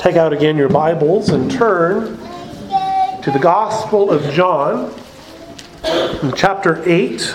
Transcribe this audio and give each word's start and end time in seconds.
take 0.00 0.16
out 0.16 0.32
again 0.32 0.56
your 0.56 0.70
Bibles 0.70 1.28
and 1.28 1.50
turn 1.50 2.16
to 3.20 3.30
the 3.30 3.38
Gospel 3.38 4.10
of 4.10 4.32
John, 4.32 4.94
chapter 6.34 6.82
8. 6.88 7.34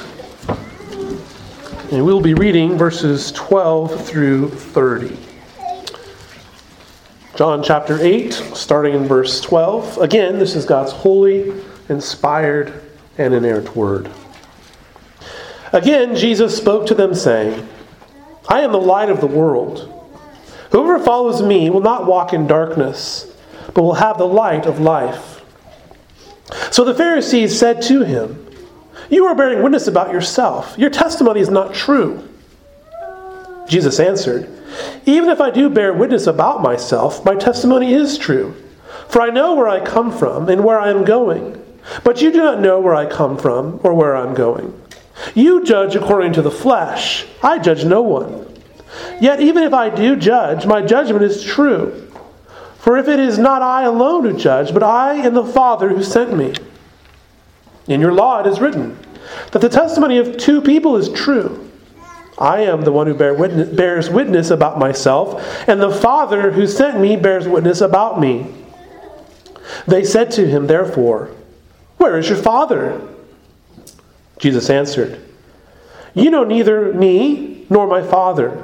And 1.91 2.03
we'll 2.03 2.21
be 2.21 2.33
reading 2.33 2.75
verses 2.75 3.31
12 3.33 4.07
through 4.07 4.49
30. 4.49 5.15
John 7.35 7.61
chapter 7.61 8.01
8, 8.01 8.33
starting 8.33 8.95
in 8.95 9.05
verse 9.05 9.39
12. 9.41 9.99
Again, 9.99 10.39
this 10.39 10.55
is 10.55 10.65
God's 10.65 10.91
holy, 10.91 11.53
inspired, 11.89 12.81
and 13.19 13.35
inerrant 13.35 13.75
word. 13.75 14.09
Again, 15.71 16.15
Jesus 16.15 16.57
spoke 16.57 16.87
to 16.87 16.95
them, 16.95 17.13
saying, 17.13 17.69
I 18.49 18.61
am 18.61 18.71
the 18.71 18.79
light 18.79 19.11
of 19.11 19.21
the 19.21 19.27
world. 19.27 19.91
Whoever 20.71 20.99
follows 20.99 21.41
me 21.41 21.69
will 21.69 21.81
not 21.81 22.05
walk 22.05 22.33
in 22.33 22.47
darkness, 22.47 23.31
but 23.73 23.83
will 23.83 23.95
have 23.95 24.17
the 24.17 24.27
light 24.27 24.65
of 24.65 24.79
life. 24.79 25.41
So 26.71 26.83
the 26.83 26.93
Pharisees 26.93 27.57
said 27.57 27.81
to 27.83 28.03
him, 28.03 28.45
You 29.09 29.25
are 29.25 29.35
bearing 29.35 29.63
witness 29.63 29.87
about 29.87 30.11
yourself. 30.11 30.75
Your 30.77 30.89
testimony 30.89 31.39
is 31.39 31.49
not 31.49 31.73
true. 31.73 32.27
Jesus 33.67 33.99
answered, 33.99 34.49
Even 35.05 35.29
if 35.29 35.41
I 35.41 35.49
do 35.49 35.69
bear 35.69 35.93
witness 35.93 36.27
about 36.27 36.61
myself, 36.61 37.25
my 37.25 37.35
testimony 37.35 37.93
is 37.93 38.17
true. 38.17 38.55
For 39.07 39.21
I 39.21 39.29
know 39.29 39.55
where 39.55 39.67
I 39.67 39.83
come 39.83 40.11
from 40.11 40.49
and 40.49 40.63
where 40.63 40.79
I 40.79 40.89
am 40.89 41.03
going. 41.03 41.61
But 42.03 42.21
you 42.21 42.31
do 42.31 42.39
not 42.39 42.61
know 42.61 42.79
where 42.79 42.95
I 42.95 43.05
come 43.05 43.37
from 43.37 43.79
or 43.83 43.93
where 43.93 44.15
I 44.15 44.25
am 44.25 44.33
going. 44.33 44.79
You 45.33 45.63
judge 45.63 45.95
according 45.95 46.33
to 46.33 46.41
the 46.41 46.51
flesh. 46.51 47.25
I 47.41 47.59
judge 47.59 47.85
no 47.85 48.01
one. 48.01 48.54
Yet 49.19 49.39
even 49.39 49.63
if 49.63 49.73
I 49.73 49.89
do 49.89 50.15
judge, 50.15 50.65
my 50.65 50.81
judgment 50.81 51.23
is 51.23 51.43
true. 51.43 52.11
For 52.77 52.97
if 52.97 53.07
it 53.07 53.19
is 53.19 53.37
not 53.37 53.61
I 53.61 53.83
alone 53.83 54.23
who 54.23 54.37
judge, 54.37 54.73
but 54.73 54.83
I 54.83 55.15
and 55.15 55.35
the 55.35 55.45
Father 55.45 55.89
who 55.89 56.03
sent 56.03 56.37
me. 56.37 56.53
In 57.87 57.99
your 58.01 58.13
law 58.13 58.41
it 58.41 58.47
is 58.47 58.59
written 58.59 58.97
that 59.51 59.59
the 59.59 59.69
testimony 59.69 60.17
of 60.17 60.37
two 60.37 60.61
people 60.61 60.95
is 60.97 61.09
true. 61.11 61.61
I 62.37 62.61
am 62.61 62.81
the 62.81 62.91
one 62.91 63.07
who 63.07 63.13
bear 63.13 63.33
witness, 63.33 63.69
bears 63.69 64.09
witness 64.09 64.51
about 64.51 64.77
myself, 64.77 65.41
and 65.67 65.81
the 65.81 65.91
Father 65.91 66.51
who 66.51 66.67
sent 66.67 66.99
me 66.99 67.15
bears 67.15 67.47
witness 67.47 67.81
about 67.81 68.19
me. 68.19 68.53
They 69.87 70.03
said 70.03 70.31
to 70.31 70.47
him, 70.47 70.67
therefore, 70.67 71.31
Where 71.97 72.17
is 72.17 72.29
your 72.29 72.37
Father? 72.37 73.01
Jesus 74.37 74.69
answered, 74.69 75.21
You 76.13 76.29
know 76.29 76.43
neither 76.43 76.93
me 76.93 77.65
nor 77.69 77.87
my 77.87 78.01
Father. 78.01 78.63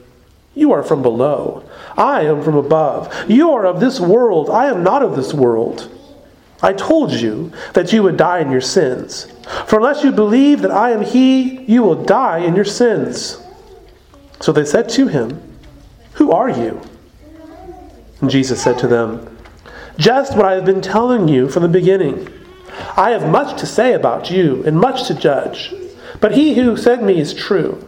You 0.53 0.71
are 0.73 0.83
from 0.83 1.01
below. 1.01 1.63
I 1.97 2.23
am 2.23 2.43
from 2.43 2.55
above. 2.55 3.29
You 3.29 3.51
are 3.51 3.65
of 3.65 3.79
this 3.79 3.99
world. 3.99 4.49
I 4.49 4.65
am 4.67 4.83
not 4.83 5.01
of 5.01 5.15
this 5.15 5.33
world. 5.33 5.89
I 6.61 6.73
told 6.73 7.11
you 7.13 7.51
that 7.73 7.91
you 7.91 8.03
would 8.03 8.17
die 8.17 8.39
in 8.39 8.51
your 8.51 8.61
sins. 8.61 9.31
For 9.65 9.77
unless 9.77 10.03
you 10.03 10.11
believe 10.11 10.61
that 10.61 10.71
I 10.71 10.91
am 10.91 11.01
He, 11.01 11.61
you 11.63 11.81
will 11.81 12.03
die 12.03 12.39
in 12.39 12.55
your 12.55 12.65
sins. 12.65 13.41
So 14.41 14.51
they 14.51 14.65
said 14.65 14.89
to 14.89 15.07
him, 15.07 15.41
Who 16.13 16.31
are 16.31 16.49
you? 16.49 16.81
And 18.19 18.29
Jesus 18.29 18.61
said 18.61 18.79
to 18.79 18.87
them, 18.87 19.37
Just 19.97 20.35
what 20.35 20.45
I 20.45 20.53
have 20.53 20.65
been 20.65 20.81
telling 20.81 21.27
you 21.27 21.47
from 21.47 21.63
the 21.63 21.69
beginning. 21.69 22.27
I 22.97 23.11
have 23.11 23.29
much 23.29 23.59
to 23.59 23.65
say 23.65 23.93
about 23.93 24.31
you 24.31 24.63
and 24.65 24.79
much 24.79 25.07
to 25.07 25.13
judge. 25.13 25.73
But 26.19 26.33
he 26.33 26.55
who 26.55 26.75
sent 26.75 27.03
me 27.03 27.19
is 27.19 27.33
true, 27.33 27.87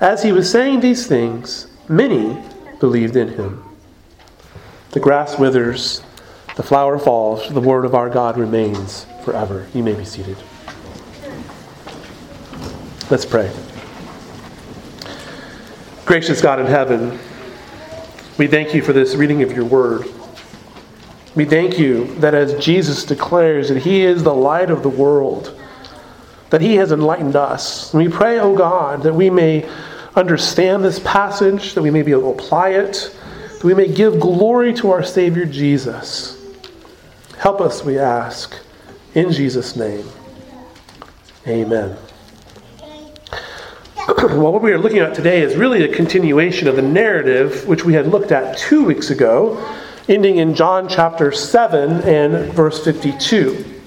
As 0.00 0.22
he 0.22 0.32
was 0.32 0.50
saying 0.50 0.80
these 0.80 1.06
things, 1.06 1.66
many 1.86 2.42
believed 2.80 3.16
in 3.16 3.28
him. 3.28 3.62
The 4.92 5.00
grass 5.00 5.38
withers, 5.38 6.02
the 6.56 6.62
flower 6.62 6.98
falls, 6.98 7.52
the 7.52 7.60
word 7.60 7.84
of 7.84 7.94
our 7.94 8.08
God 8.08 8.38
remains 8.38 9.04
forever. 9.24 9.68
You 9.74 9.82
may 9.82 9.92
be 9.92 10.06
seated. 10.06 10.38
Let's 13.10 13.26
pray. 13.26 13.52
Gracious 16.06 16.40
God 16.40 16.60
in 16.60 16.66
heaven, 16.66 17.18
we 18.38 18.46
thank 18.46 18.74
you 18.74 18.80
for 18.80 18.94
this 18.94 19.14
reading 19.14 19.42
of 19.42 19.52
your 19.52 19.66
word. 19.66 20.06
We 21.34 21.44
thank 21.44 21.78
you 21.78 22.06
that 22.16 22.34
as 22.34 22.54
Jesus 22.64 23.04
declares 23.04 23.68
that 23.68 23.82
He 23.82 24.00
is 24.00 24.22
the 24.22 24.34
light 24.34 24.70
of 24.70 24.82
the 24.82 24.88
world, 24.88 25.60
that 26.48 26.62
He 26.62 26.76
has 26.76 26.90
enlightened 26.90 27.36
us. 27.36 27.92
And 27.92 28.02
we 28.02 28.10
pray, 28.10 28.40
O 28.40 28.52
oh 28.52 28.56
God, 28.56 29.02
that 29.02 29.14
we 29.14 29.28
may 29.28 29.68
understand 30.20 30.84
this 30.84 31.00
passage, 31.00 31.74
that 31.74 31.82
we 31.82 31.90
may 31.90 32.02
be 32.02 32.12
able 32.12 32.34
to 32.34 32.42
apply 32.42 32.70
it, 32.70 33.16
that 33.52 33.64
we 33.64 33.74
may 33.74 33.88
give 33.88 34.20
glory 34.20 34.72
to 34.74 34.90
our 34.90 35.02
Savior 35.02 35.46
Jesus. 35.46 36.36
Help 37.38 37.60
us, 37.60 37.82
we 37.82 37.98
ask, 37.98 38.54
in 39.14 39.32
Jesus' 39.32 39.74
name. 39.74 40.06
Amen. 41.48 41.96
well, 44.08 44.52
what 44.52 44.62
we 44.62 44.72
are 44.72 44.78
looking 44.78 44.98
at 44.98 45.14
today 45.14 45.40
is 45.40 45.56
really 45.56 45.82
a 45.84 45.94
continuation 45.94 46.68
of 46.68 46.76
the 46.76 46.82
narrative 46.82 47.66
which 47.66 47.84
we 47.84 47.94
had 47.94 48.06
looked 48.06 48.30
at 48.30 48.58
two 48.58 48.84
weeks 48.84 49.10
ago 49.10 49.56
ending 50.08 50.36
in 50.36 50.54
John 50.54 50.88
chapter 50.88 51.32
7 51.32 52.02
and 52.02 52.52
verse 52.52 52.84
52. 52.84 53.79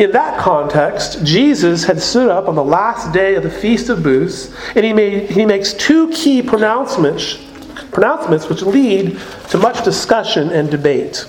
In 0.00 0.12
that 0.12 0.38
context, 0.38 1.22
Jesus 1.26 1.84
had 1.84 2.00
stood 2.00 2.30
up 2.30 2.48
on 2.48 2.54
the 2.54 2.64
last 2.64 3.12
day 3.12 3.34
of 3.34 3.42
the 3.42 3.50
Feast 3.50 3.90
of 3.90 4.02
Booths, 4.02 4.50
and 4.74 4.82
he, 4.82 4.94
made, 4.94 5.28
he 5.28 5.44
makes 5.44 5.74
two 5.74 6.10
key 6.10 6.40
pronouncements, 6.40 7.36
pronouncements 7.92 8.48
which 8.48 8.62
lead 8.62 9.20
to 9.50 9.58
much 9.58 9.84
discussion 9.84 10.52
and 10.52 10.70
debate. 10.70 11.26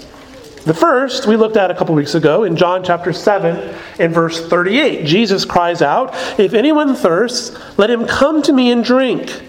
The 0.64 0.74
first 0.74 1.28
we 1.28 1.36
looked 1.36 1.58
at 1.58 1.70
a 1.70 1.76
couple 1.76 1.96
weeks 1.96 2.16
ago 2.16 2.46
in 2.46 2.56
John 2.56 2.82
chapter 2.82 3.12
7 3.12 3.76
and 4.00 4.14
verse 4.14 4.48
38. 4.48 5.06
Jesus 5.06 5.44
cries 5.44 5.82
out, 5.82 6.16
If 6.40 6.54
anyone 6.54 6.96
thirsts, 6.96 7.78
let 7.78 7.90
him 7.90 8.08
come 8.08 8.42
to 8.44 8.54
me 8.54 8.72
and 8.72 8.86
drink. 8.86 9.42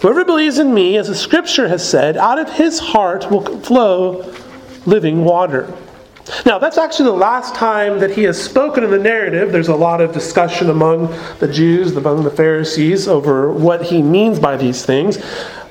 Whoever 0.00 0.24
believes 0.24 0.60
in 0.60 0.72
me, 0.72 0.96
as 0.96 1.08
the 1.08 1.16
scripture 1.16 1.66
has 1.66 1.84
said, 1.84 2.16
out 2.16 2.38
of 2.38 2.52
his 2.52 2.78
heart 2.78 3.28
will 3.32 3.58
flow 3.62 4.32
living 4.86 5.24
water. 5.24 5.74
Now, 6.46 6.58
that's 6.58 6.78
actually 6.78 7.06
the 7.06 7.16
last 7.16 7.54
time 7.54 7.98
that 7.98 8.10
he 8.10 8.22
has 8.22 8.42
spoken 8.42 8.82
in 8.82 8.90
the 8.90 8.98
narrative. 8.98 9.52
There's 9.52 9.68
a 9.68 9.76
lot 9.76 10.00
of 10.00 10.12
discussion 10.12 10.70
among 10.70 11.08
the 11.38 11.48
Jews, 11.48 11.94
among 11.94 12.24
the 12.24 12.30
Pharisees, 12.30 13.06
over 13.08 13.52
what 13.52 13.82
he 13.82 14.00
means 14.00 14.38
by 14.38 14.56
these 14.56 14.84
things. 14.86 15.18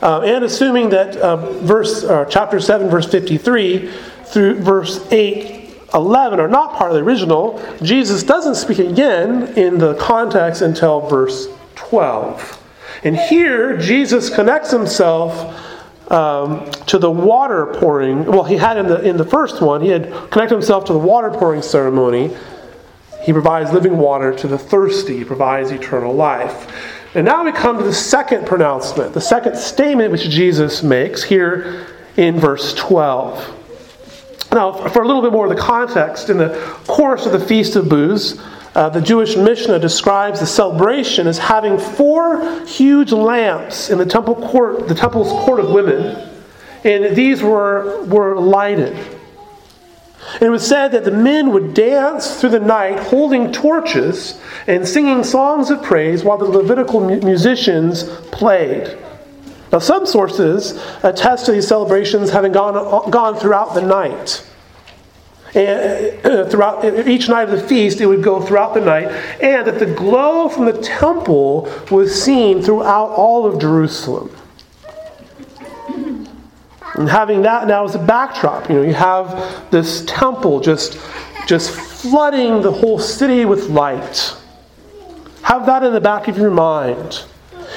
Uh, 0.01 0.21
and 0.21 0.43
assuming 0.43 0.89
that 0.89 1.15
uh, 1.17 1.37
verse, 1.61 2.03
uh, 2.03 2.25
chapter 2.25 2.59
7, 2.59 2.89
verse 2.89 3.09
53 3.09 3.89
through 4.25 4.61
verse 4.61 5.11
8, 5.11 5.75
11 5.93 6.39
are 6.39 6.47
not 6.47 6.73
part 6.73 6.91
of 6.91 6.95
the 6.97 7.03
original, 7.03 7.61
Jesus 7.81 8.21
doesn't 8.21 8.55
speak 8.55 8.79
again 8.79 9.53
in 9.57 9.77
the 9.79 9.95
context 9.95 10.61
until 10.61 11.01
verse 11.07 11.47
12. 11.75 12.59
And 13.03 13.17
here, 13.17 13.77
Jesus 13.77 14.29
connects 14.29 14.71
himself 14.71 15.59
um, 16.13 16.69
to 16.85 16.99
the 16.99 17.09
water 17.09 17.65
pouring. 17.79 18.25
Well, 18.25 18.43
he 18.43 18.55
had 18.55 18.77
in 18.77 18.87
the, 18.87 19.01
in 19.01 19.17
the 19.17 19.25
first 19.25 19.61
one, 19.61 19.81
he 19.81 19.89
had 19.89 20.11
connected 20.29 20.51
himself 20.51 20.85
to 20.85 20.93
the 20.93 20.99
water 20.99 21.31
pouring 21.31 21.61
ceremony. 21.61 22.35
He 23.23 23.33
provides 23.33 23.71
living 23.71 23.97
water 23.97 24.33
to 24.35 24.47
the 24.47 24.57
thirsty, 24.57 25.17
he 25.17 25.23
provides 25.23 25.71
eternal 25.71 26.13
life. 26.13 26.71
And 27.15 27.25
now 27.25 27.43
we 27.43 27.51
come 27.51 27.77
to 27.77 27.83
the 27.83 27.93
second 27.93 28.45
pronouncement, 28.45 29.13
the 29.13 29.21
second 29.21 29.55
statement 29.55 30.11
which 30.11 30.29
Jesus 30.29 30.83
makes 30.83 31.23
here 31.23 31.87
in 32.17 32.39
verse 32.39 32.73
12. 32.75 33.59
Now, 34.51 34.87
for 34.89 35.01
a 35.01 35.07
little 35.07 35.21
bit 35.21 35.31
more 35.31 35.45
of 35.45 35.55
the 35.55 35.61
context, 35.61 36.29
in 36.29 36.37
the 36.37 36.49
course 36.85 37.25
of 37.25 37.31
the 37.31 37.39
Feast 37.39 37.75
of 37.75 37.89
Booths, 37.89 38.39
uh, 38.75 38.89
the 38.89 39.01
Jewish 39.01 39.35
Mishnah 39.35 39.79
describes 39.79 40.39
the 40.39 40.47
celebration 40.47 41.27
as 41.27 41.37
having 41.37 41.77
four 41.77 42.65
huge 42.65 43.11
lamps 43.11 43.89
in 43.89 43.99
the 43.99 44.05
temple 44.05 44.35
court, 44.35 44.87
the 44.87 44.95
temple's 44.95 45.29
court 45.45 45.59
of 45.59 45.69
women, 45.69 46.29
and 46.83 47.15
these 47.15 47.43
were, 47.43 48.03
were 48.05 48.39
lighted. 48.39 48.95
And 50.33 50.43
it 50.43 50.49
was 50.49 50.65
said 50.65 50.91
that 50.93 51.03
the 51.03 51.11
men 51.11 51.51
would 51.51 51.73
dance 51.73 52.39
through 52.39 52.49
the 52.49 52.59
night 52.59 52.99
holding 52.99 53.51
torches 53.51 54.41
and 54.67 54.87
singing 54.87 55.23
songs 55.23 55.69
of 55.69 55.83
praise 55.83 56.23
while 56.23 56.37
the 56.37 56.45
Levitical 56.45 56.99
musicians 56.99 58.03
played. 58.31 58.97
Now, 59.71 59.79
some 59.79 60.05
sources 60.05 60.79
attest 61.03 61.45
to 61.45 61.51
these 61.51 61.67
celebrations 61.67 62.29
having 62.29 62.51
gone, 62.51 63.09
gone 63.11 63.35
throughout 63.35 63.75
the 63.75 63.81
night. 63.81 64.45
And 65.55 66.25
uh, 66.25 66.49
throughout 66.49 66.83
each 67.07 67.29
night 67.29 67.47
of 67.47 67.51
the 67.51 67.67
feast, 67.67 68.01
it 68.01 68.07
would 68.07 68.23
go 68.23 68.41
throughout 68.41 68.73
the 68.73 68.81
night, 68.81 69.07
and 69.41 69.67
that 69.67 69.77
the 69.77 69.85
glow 69.85 70.49
from 70.49 70.65
the 70.65 70.81
temple 70.81 71.71
was 71.91 72.23
seen 72.23 72.61
throughout 72.61 73.09
all 73.09 73.45
of 73.45 73.59
Jerusalem. 73.59 74.35
And 76.95 77.09
having 77.09 77.43
that 77.43 77.67
now 77.67 77.85
as 77.85 77.95
a 77.95 77.99
backdrop, 77.99 78.69
you 78.69 78.75
know, 78.75 78.81
you 78.81 78.93
have 78.93 79.69
this 79.71 80.03
temple 80.05 80.59
just, 80.59 80.99
just 81.47 81.71
flooding 81.71 82.61
the 82.61 82.71
whole 82.71 82.99
city 82.99 83.45
with 83.45 83.69
light. 83.69 84.35
Have 85.43 85.65
that 85.65 85.83
in 85.83 85.93
the 85.93 86.01
back 86.01 86.27
of 86.27 86.37
your 86.37 86.51
mind. 86.51 87.25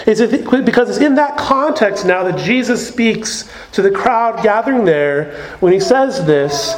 Is 0.06 0.20
it 0.20 0.44
because 0.64 0.90
it's 0.90 0.98
in 0.98 1.14
that 1.14 1.38
context 1.38 2.04
now 2.04 2.22
that 2.24 2.38
Jesus 2.38 2.86
speaks 2.86 3.50
to 3.72 3.82
the 3.82 3.90
crowd 3.90 4.42
gathering 4.42 4.84
there 4.84 5.34
when 5.60 5.72
he 5.72 5.80
says 5.80 6.24
this 6.26 6.74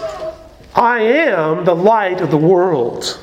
I 0.79 1.01
am 1.01 1.65
the 1.65 1.75
light 1.75 2.21
of 2.21 2.31
the 2.31 2.37
world. 2.37 3.19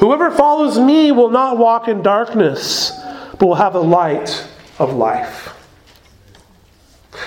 Whoever 0.00 0.30
follows 0.30 0.78
me 0.78 1.12
will 1.12 1.30
not 1.30 1.56
walk 1.56 1.88
in 1.88 2.02
darkness, 2.02 2.92
but 3.38 3.46
will 3.46 3.54
have 3.54 3.72
the 3.72 3.82
light 3.82 4.46
of 4.78 4.92
life. 4.92 5.56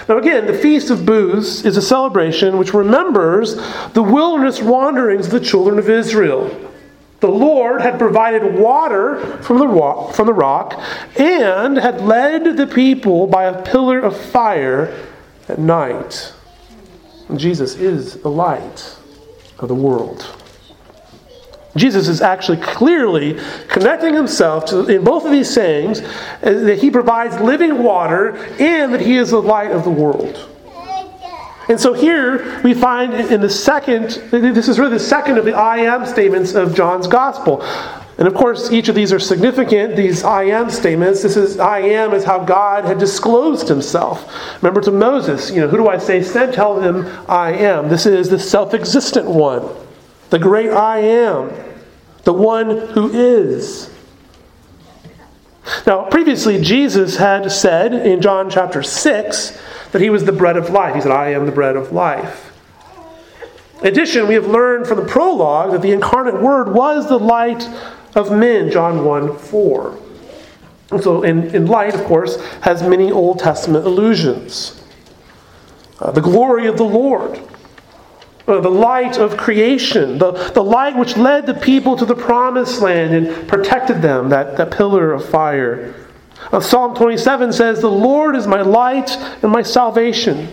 Now, 0.07 0.19
again, 0.19 0.45
the 0.45 0.53
Feast 0.53 0.91
of 0.91 1.07
Booths 1.07 1.65
is 1.65 1.75
a 1.75 1.81
celebration 1.81 2.59
which 2.59 2.75
remembers 2.75 3.55
the 3.93 4.03
wilderness 4.03 4.61
wanderings 4.61 5.25
of 5.25 5.31
the 5.31 5.39
children 5.39 5.79
of 5.79 5.89
Israel. 5.89 6.71
The 7.19 7.29
Lord 7.29 7.81
had 7.81 7.97
provided 7.97 8.59
water 8.59 9.41
from 9.41 9.57
the, 9.57 9.67
rock, 9.67 10.13
from 10.13 10.27
the 10.27 10.33
rock 10.33 10.79
and 11.17 11.77
had 11.77 12.01
led 12.01 12.57
the 12.57 12.67
people 12.67 13.25
by 13.25 13.45
a 13.45 13.63
pillar 13.63 13.97
of 13.97 14.15
fire 14.15 14.95
at 15.49 15.57
night. 15.57 16.31
Jesus 17.35 17.75
is 17.75 18.15
the 18.21 18.29
light 18.29 18.97
of 19.59 19.67
the 19.67 19.75
world. 19.75 20.25
Jesus 21.75 22.07
is 22.07 22.21
actually 22.21 22.57
clearly 22.57 23.39
connecting 23.67 24.13
himself 24.13 24.65
to, 24.65 24.85
in 24.85 25.03
both 25.03 25.25
of 25.25 25.31
these 25.31 25.51
sayings, 25.51 26.01
uh, 26.01 26.05
that 26.41 26.79
he 26.79 26.91
provides 26.91 27.39
living 27.39 27.81
water 27.81 28.35
and 28.59 28.93
that 28.93 29.01
he 29.01 29.17
is 29.17 29.31
the 29.31 29.41
light 29.41 29.71
of 29.71 29.83
the 29.83 29.89
world. 29.89 30.49
And 31.69 31.79
so 31.79 31.93
here 31.93 32.61
we 32.61 32.73
find 32.73 33.13
in 33.13 33.39
the 33.39 33.49
second, 33.49 34.09
this 34.31 34.67
is 34.67 34.77
really 34.77 34.91
the 34.91 34.99
second 34.99 35.37
of 35.37 35.45
the 35.45 35.53
I 35.53 35.77
am 35.77 36.05
statements 36.05 36.53
of 36.55 36.75
John's 36.75 37.07
gospel. 37.07 37.63
And 38.17 38.27
of 38.27 38.35
course, 38.35 38.71
each 38.71 38.89
of 38.89 38.95
these 38.95 39.11
are 39.11 39.19
significant, 39.19 39.95
these 39.95 40.23
I 40.23 40.43
am 40.43 40.69
statements. 40.69 41.23
This 41.23 41.35
is 41.35 41.59
I 41.59 41.79
am 41.79 42.13
is 42.13 42.23
how 42.23 42.43
God 42.43 42.85
had 42.85 42.99
disclosed 42.99 43.67
himself. 43.67 44.31
Remember 44.61 44.81
to 44.81 44.91
Moses, 44.91 45.49
you 45.49 45.61
know, 45.61 45.67
who 45.67 45.77
do 45.77 45.87
I 45.87 45.97
say 45.97 46.21
sent? 46.21 46.53
Tell 46.53 46.79
him 46.79 47.07
I 47.27 47.53
am. 47.53 47.89
This 47.89 48.05
is 48.05 48.29
the 48.29 48.39
self 48.39 48.73
existent 48.73 49.27
one 49.27 49.67
the 50.29 50.39
great 50.39 50.71
I 50.71 50.97
am, 50.97 51.51
the 52.23 52.33
one 52.33 52.87
who 52.87 53.11
is. 53.13 53.91
Now, 55.85 56.09
previously, 56.09 56.59
Jesus 56.59 57.17
had 57.17 57.51
said 57.51 57.93
in 57.93 58.19
John 58.19 58.49
chapter 58.49 58.81
6 58.81 59.61
that 59.91 60.01
he 60.01 60.09
was 60.09 60.25
the 60.25 60.31
bread 60.31 60.57
of 60.57 60.71
life. 60.71 60.95
He 60.95 61.01
said, 61.01 61.11
I 61.11 61.29
am 61.29 61.45
the 61.45 61.51
bread 61.51 61.75
of 61.75 61.91
life. 61.91 62.51
In 63.81 63.87
addition, 63.87 64.27
we 64.27 64.33
have 64.33 64.47
learned 64.47 64.87
from 64.87 64.97
the 64.97 65.05
prologue 65.05 65.71
that 65.71 65.81
the 65.81 65.91
incarnate 65.91 66.41
Word 66.41 66.73
was 66.73 67.07
the 67.07 67.19
light 67.19 67.67
of 68.15 68.31
men, 68.31 68.71
John 68.71 69.03
1 69.05 69.37
4. 69.37 69.99
And 70.91 71.03
so, 71.03 71.23
in, 71.23 71.55
in 71.55 71.65
light, 71.65 71.95
of 71.95 72.03
course, 72.03 72.39
has 72.61 72.83
many 72.83 73.11
Old 73.11 73.39
Testament 73.39 73.85
allusions. 73.85 74.83
Uh, 75.99 76.11
the 76.11 76.21
glory 76.21 76.67
of 76.67 76.77
the 76.77 76.83
Lord, 76.83 77.39
uh, 78.47 78.59
the 78.59 78.69
light 78.69 79.17
of 79.17 79.37
creation, 79.37 80.17
the, 80.17 80.31
the 80.51 80.63
light 80.63 80.97
which 80.97 81.17
led 81.17 81.45
the 81.45 81.53
people 81.53 81.95
to 81.95 82.05
the 82.05 82.15
promised 82.15 82.81
land 82.81 83.13
and 83.13 83.47
protected 83.47 84.01
them, 84.01 84.29
that, 84.29 84.57
that 84.57 84.71
pillar 84.71 85.13
of 85.13 85.27
fire. 85.27 85.95
Uh, 86.51 86.59
Psalm 86.59 86.93
27 86.93 87.53
says, 87.53 87.79
The 87.79 87.89
Lord 87.89 88.35
is 88.35 88.45
my 88.45 88.61
light 88.61 89.11
and 89.41 89.51
my 89.51 89.61
salvation. 89.61 90.49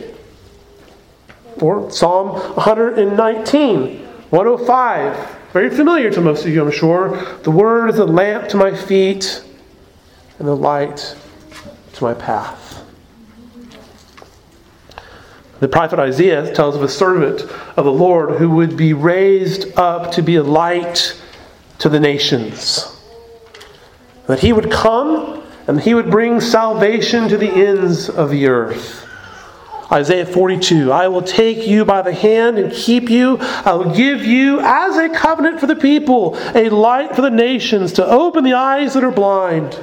Or 1.60 1.90
Psalm 1.90 2.28
119, 2.28 4.06
105, 4.30 5.39
very 5.52 5.70
familiar 5.70 6.10
to 6.10 6.20
most 6.20 6.44
of 6.44 6.52
you, 6.52 6.64
I'm 6.64 6.70
sure. 6.70 7.20
The 7.42 7.50
Word 7.50 7.90
is 7.90 7.98
a 7.98 8.04
lamp 8.04 8.48
to 8.50 8.56
my 8.56 8.74
feet 8.74 9.42
and 10.38 10.46
a 10.46 10.54
light 10.54 11.16
to 11.94 12.04
my 12.04 12.14
path. 12.14 12.84
The 15.58 15.68
prophet 15.68 15.98
Isaiah 15.98 16.54
tells 16.54 16.76
of 16.76 16.82
a 16.82 16.88
servant 16.88 17.42
of 17.76 17.84
the 17.84 17.92
Lord 17.92 18.38
who 18.38 18.48
would 18.50 18.76
be 18.76 18.92
raised 18.94 19.76
up 19.76 20.12
to 20.12 20.22
be 20.22 20.36
a 20.36 20.42
light 20.42 21.20
to 21.80 21.88
the 21.88 22.00
nations. 22.00 22.96
That 24.26 24.38
he 24.38 24.52
would 24.52 24.70
come 24.70 25.42
and 25.66 25.80
he 25.80 25.94
would 25.94 26.10
bring 26.10 26.40
salvation 26.40 27.28
to 27.28 27.36
the 27.36 27.50
ends 27.50 28.08
of 28.08 28.30
the 28.30 28.46
earth. 28.46 29.06
Isaiah 29.92 30.26
42 30.26 30.92
I 30.92 31.08
will 31.08 31.22
take 31.22 31.66
you 31.66 31.84
by 31.84 32.02
the 32.02 32.12
hand 32.12 32.58
and 32.58 32.72
keep 32.72 33.10
you. 33.10 33.38
I 33.40 33.74
will 33.74 33.94
give 33.94 34.24
you 34.24 34.60
as 34.60 34.96
a 34.96 35.08
covenant 35.08 35.60
for 35.60 35.66
the 35.66 35.76
people, 35.76 36.36
a 36.54 36.68
light 36.68 37.14
for 37.16 37.22
the 37.22 37.30
nations, 37.30 37.92
to 37.94 38.06
open 38.06 38.44
the 38.44 38.54
eyes 38.54 38.94
that 38.94 39.04
are 39.04 39.10
blind, 39.10 39.78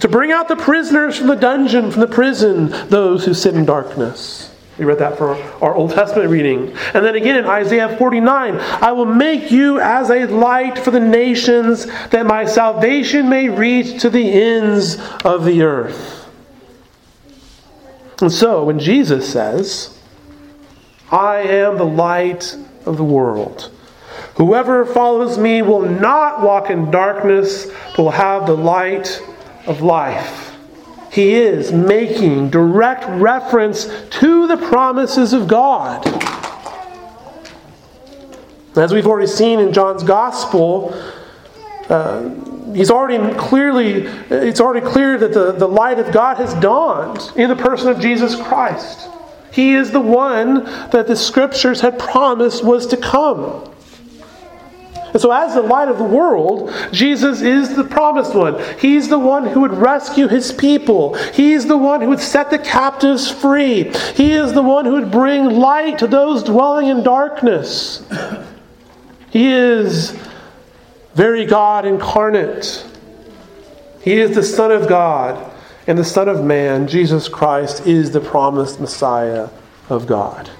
to 0.00 0.08
bring 0.08 0.32
out 0.32 0.48
the 0.48 0.56
prisoners 0.56 1.16
from 1.16 1.28
the 1.28 1.36
dungeon, 1.36 1.90
from 1.90 2.00
the 2.00 2.06
prison, 2.06 2.70
those 2.88 3.24
who 3.24 3.34
sit 3.34 3.54
in 3.54 3.64
darkness. 3.64 4.48
We 4.78 4.86
read 4.86 4.98
that 4.98 5.18
for 5.18 5.34
our 5.62 5.74
Old 5.74 5.90
Testament 5.90 6.30
reading. 6.30 6.74
And 6.94 7.04
then 7.04 7.14
again 7.14 7.36
in 7.36 7.44
Isaiah 7.44 7.96
49 7.98 8.56
I 8.56 8.90
will 8.92 9.04
make 9.04 9.50
you 9.50 9.78
as 9.78 10.10
a 10.10 10.26
light 10.26 10.78
for 10.78 10.90
the 10.90 11.00
nations, 11.00 11.86
that 12.08 12.26
my 12.26 12.44
salvation 12.46 13.28
may 13.28 13.48
reach 13.48 14.00
to 14.00 14.10
the 14.10 14.32
ends 14.32 14.98
of 15.24 15.44
the 15.44 15.62
earth. 15.62 16.21
And 18.20 18.30
so 18.30 18.64
when 18.64 18.78
Jesus 18.78 19.30
says, 19.32 19.98
I 21.10 21.38
am 21.38 21.76
the 21.78 21.84
light 21.84 22.56
of 22.86 22.96
the 22.96 23.04
world, 23.04 23.70
whoever 24.36 24.84
follows 24.84 25.38
me 25.38 25.62
will 25.62 25.82
not 25.88 26.42
walk 26.42 26.70
in 26.70 26.90
darkness, 26.90 27.66
but 27.96 28.02
will 28.02 28.10
have 28.10 28.46
the 28.46 28.56
light 28.56 29.20
of 29.66 29.80
life 29.80 30.52
he 31.12 31.34
is 31.34 31.72
making 31.72 32.48
direct 32.48 33.04
reference 33.06 33.84
to 34.08 34.46
the 34.46 34.56
promises 34.56 35.34
of 35.34 35.46
God. 35.46 36.06
As 38.74 38.94
we've 38.94 39.06
already 39.06 39.26
seen 39.26 39.60
in 39.60 39.74
John's 39.74 40.02
Gospel, 40.02 40.98
uh, 41.92 42.72
he's 42.72 42.90
already 42.90 43.34
clearly, 43.34 44.06
it's 44.30 44.60
already 44.60 44.84
clear 44.86 45.18
that 45.18 45.32
the, 45.32 45.52
the 45.52 45.68
light 45.68 45.98
of 45.98 46.12
God 46.12 46.38
has 46.38 46.54
dawned 46.54 47.32
in 47.36 47.48
the 47.48 47.56
person 47.56 47.88
of 47.88 48.00
Jesus 48.00 48.34
Christ. 48.34 49.08
He 49.52 49.74
is 49.74 49.90
the 49.90 50.00
one 50.00 50.64
that 50.90 51.06
the 51.06 51.16
scriptures 51.16 51.82
had 51.82 51.98
promised 51.98 52.64
was 52.64 52.86
to 52.88 52.96
come. 52.96 53.68
And 55.12 55.20
so, 55.20 55.30
as 55.30 55.52
the 55.52 55.60
light 55.60 55.88
of 55.88 55.98
the 55.98 56.04
world, 56.04 56.72
Jesus 56.90 57.42
is 57.42 57.76
the 57.76 57.84
promised 57.84 58.34
one. 58.34 58.58
He's 58.78 59.10
the 59.10 59.18
one 59.18 59.46
who 59.46 59.60
would 59.60 59.74
rescue 59.74 60.26
his 60.26 60.52
people. 60.52 61.14
He's 61.34 61.66
the 61.66 61.76
one 61.76 62.00
who 62.00 62.08
would 62.08 62.20
set 62.20 62.48
the 62.48 62.58
captives 62.58 63.30
free. 63.30 63.92
He 64.14 64.32
is 64.32 64.54
the 64.54 64.62
one 64.62 64.86
who 64.86 64.92
would 64.92 65.10
bring 65.10 65.50
light 65.50 65.98
to 65.98 66.06
those 66.06 66.42
dwelling 66.42 66.86
in 66.86 67.02
darkness. 67.02 68.08
He 69.28 69.52
is 69.52 70.18
very 71.14 71.44
God 71.44 71.84
incarnate. 71.84 72.86
He 74.02 74.14
is 74.14 74.34
the 74.34 74.42
Son 74.42 74.72
of 74.72 74.88
God 74.88 75.52
and 75.86 75.98
the 75.98 76.04
Son 76.04 76.28
of 76.28 76.44
Man. 76.44 76.88
Jesus 76.88 77.28
Christ 77.28 77.86
is 77.86 78.10
the 78.10 78.20
promised 78.20 78.80
Messiah 78.80 79.48
of 79.88 80.06
God. 80.06 80.50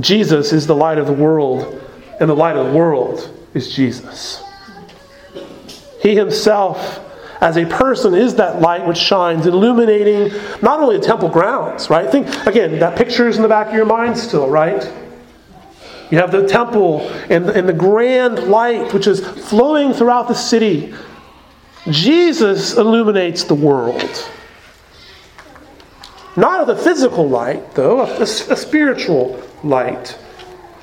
Jesus 0.00 0.52
is 0.52 0.66
the 0.66 0.74
light 0.74 0.98
of 0.98 1.06
the 1.06 1.12
world 1.12 1.80
and 2.18 2.28
the 2.28 2.34
light 2.34 2.56
of 2.56 2.66
the 2.66 2.72
world 2.72 3.30
is 3.54 3.74
Jesus. 3.74 4.42
He 6.00 6.16
himself, 6.16 7.00
as 7.40 7.56
a 7.56 7.66
person, 7.66 8.14
is 8.14 8.36
that 8.36 8.60
light 8.60 8.86
which 8.86 8.96
shines, 8.96 9.46
illuminating 9.46 10.36
not 10.62 10.80
only 10.80 10.96
the 10.96 11.04
temple 11.04 11.28
grounds, 11.28 11.90
right? 11.90 12.10
Think, 12.10 12.28
again, 12.46 12.78
that 12.80 12.96
picture 12.96 13.28
is 13.28 13.36
in 13.36 13.42
the 13.42 13.48
back 13.48 13.68
of 13.68 13.74
your 13.74 13.84
mind 13.84 14.16
still, 14.16 14.48
right? 14.48 14.90
You 16.12 16.18
have 16.18 16.30
the 16.30 16.46
temple 16.46 17.08
and, 17.30 17.48
and 17.48 17.66
the 17.66 17.72
grand 17.72 18.40
light 18.40 18.92
which 18.92 19.06
is 19.06 19.26
flowing 19.48 19.94
throughout 19.94 20.28
the 20.28 20.34
city. 20.34 20.92
Jesus 21.88 22.76
illuminates 22.76 23.44
the 23.44 23.54
world. 23.54 24.28
Not 26.36 26.60
of 26.60 26.66
the 26.66 26.76
physical 26.76 27.26
light, 27.26 27.74
though, 27.74 28.02
a, 28.02 28.22
a, 28.24 28.26
spiritual 28.26 29.42
light. 29.64 30.18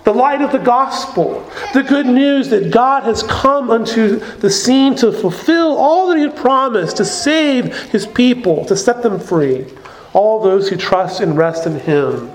The 0.04 0.14
light 0.16 0.42
of 0.42 0.52
the 0.52 0.58
gospel, 0.58 1.48
the 1.76 1.84
good 1.84 2.08
news 2.08 2.50
that 2.50 2.72
God 2.72 3.04
has 3.04 3.22
come 3.22 3.70
unto 3.70 4.18
the 4.38 4.50
scene 4.50 4.96
to 4.96 5.12
fulfill 5.12 5.78
all 5.78 6.08
that 6.08 6.18
He 6.18 6.24
had 6.24 6.36
promised, 6.36 6.98
to 6.98 7.06
save 7.06 7.76
His 7.92 8.08
people, 8.08 8.66
to 8.66 8.76
set 8.76 9.04
them 9.04 9.20
free. 9.20 9.68
All 10.14 10.42
those 10.42 10.70
who 10.70 10.76
trust 10.76 11.22
and 11.22 11.38
rest 11.38 11.68
in 11.68 11.80
Him 11.80 12.32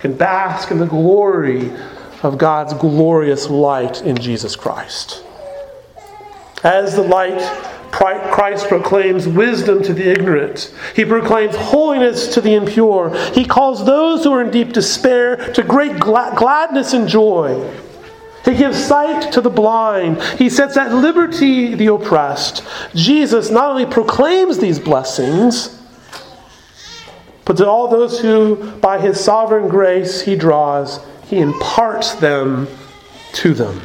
can 0.00 0.14
bask 0.14 0.70
in 0.70 0.78
the 0.78 0.86
glory 0.86 1.72
of 2.22 2.38
God's 2.38 2.74
glorious 2.74 3.48
light 3.48 4.02
in 4.02 4.16
Jesus 4.16 4.56
Christ. 4.56 5.24
As 6.62 6.94
the 6.94 7.02
light, 7.02 7.40
Christ 7.90 8.68
proclaims 8.68 9.26
wisdom 9.26 9.82
to 9.82 9.92
the 9.92 10.10
ignorant. 10.10 10.72
He 10.94 11.04
proclaims 11.04 11.56
holiness 11.56 12.32
to 12.34 12.40
the 12.40 12.54
impure. 12.54 13.14
He 13.32 13.44
calls 13.44 13.84
those 13.84 14.24
who 14.24 14.32
are 14.32 14.42
in 14.42 14.50
deep 14.50 14.72
despair 14.72 15.36
to 15.54 15.62
great 15.62 15.98
gladness 15.98 16.92
and 16.92 17.08
joy. 17.08 17.68
He 18.44 18.56
gives 18.56 18.82
sight 18.82 19.32
to 19.32 19.40
the 19.40 19.50
blind. 19.50 20.22
He 20.38 20.48
sets 20.48 20.76
at 20.76 20.94
liberty 20.94 21.74
the 21.74 21.88
oppressed. 21.88 22.64
Jesus 22.94 23.50
not 23.50 23.70
only 23.70 23.86
proclaims 23.86 24.58
these 24.58 24.78
blessings, 24.78 25.78
but 27.44 27.56
to 27.56 27.68
all 27.68 27.88
those 27.88 28.20
who, 28.20 28.72
by 28.78 29.00
his 29.00 29.18
sovereign 29.18 29.68
grace, 29.68 30.22
he 30.22 30.36
draws, 30.36 31.00
he 31.30 31.38
imparts 31.38 32.14
them 32.16 32.66
to 33.32 33.54
them. 33.54 33.80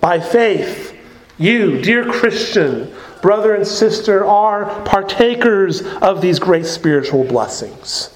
By 0.00 0.20
faith, 0.20 0.94
you, 1.38 1.80
dear 1.80 2.04
Christian, 2.04 2.94
brother 3.22 3.54
and 3.54 3.66
sister, 3.66 4.24
are 4.24 4.66
partakers 4.84 5.80
of 5.80 6.20
these 6.20 6.38
great 6.38 6.66
spiritual 6.66 7.24
blessings. 7.24 8.14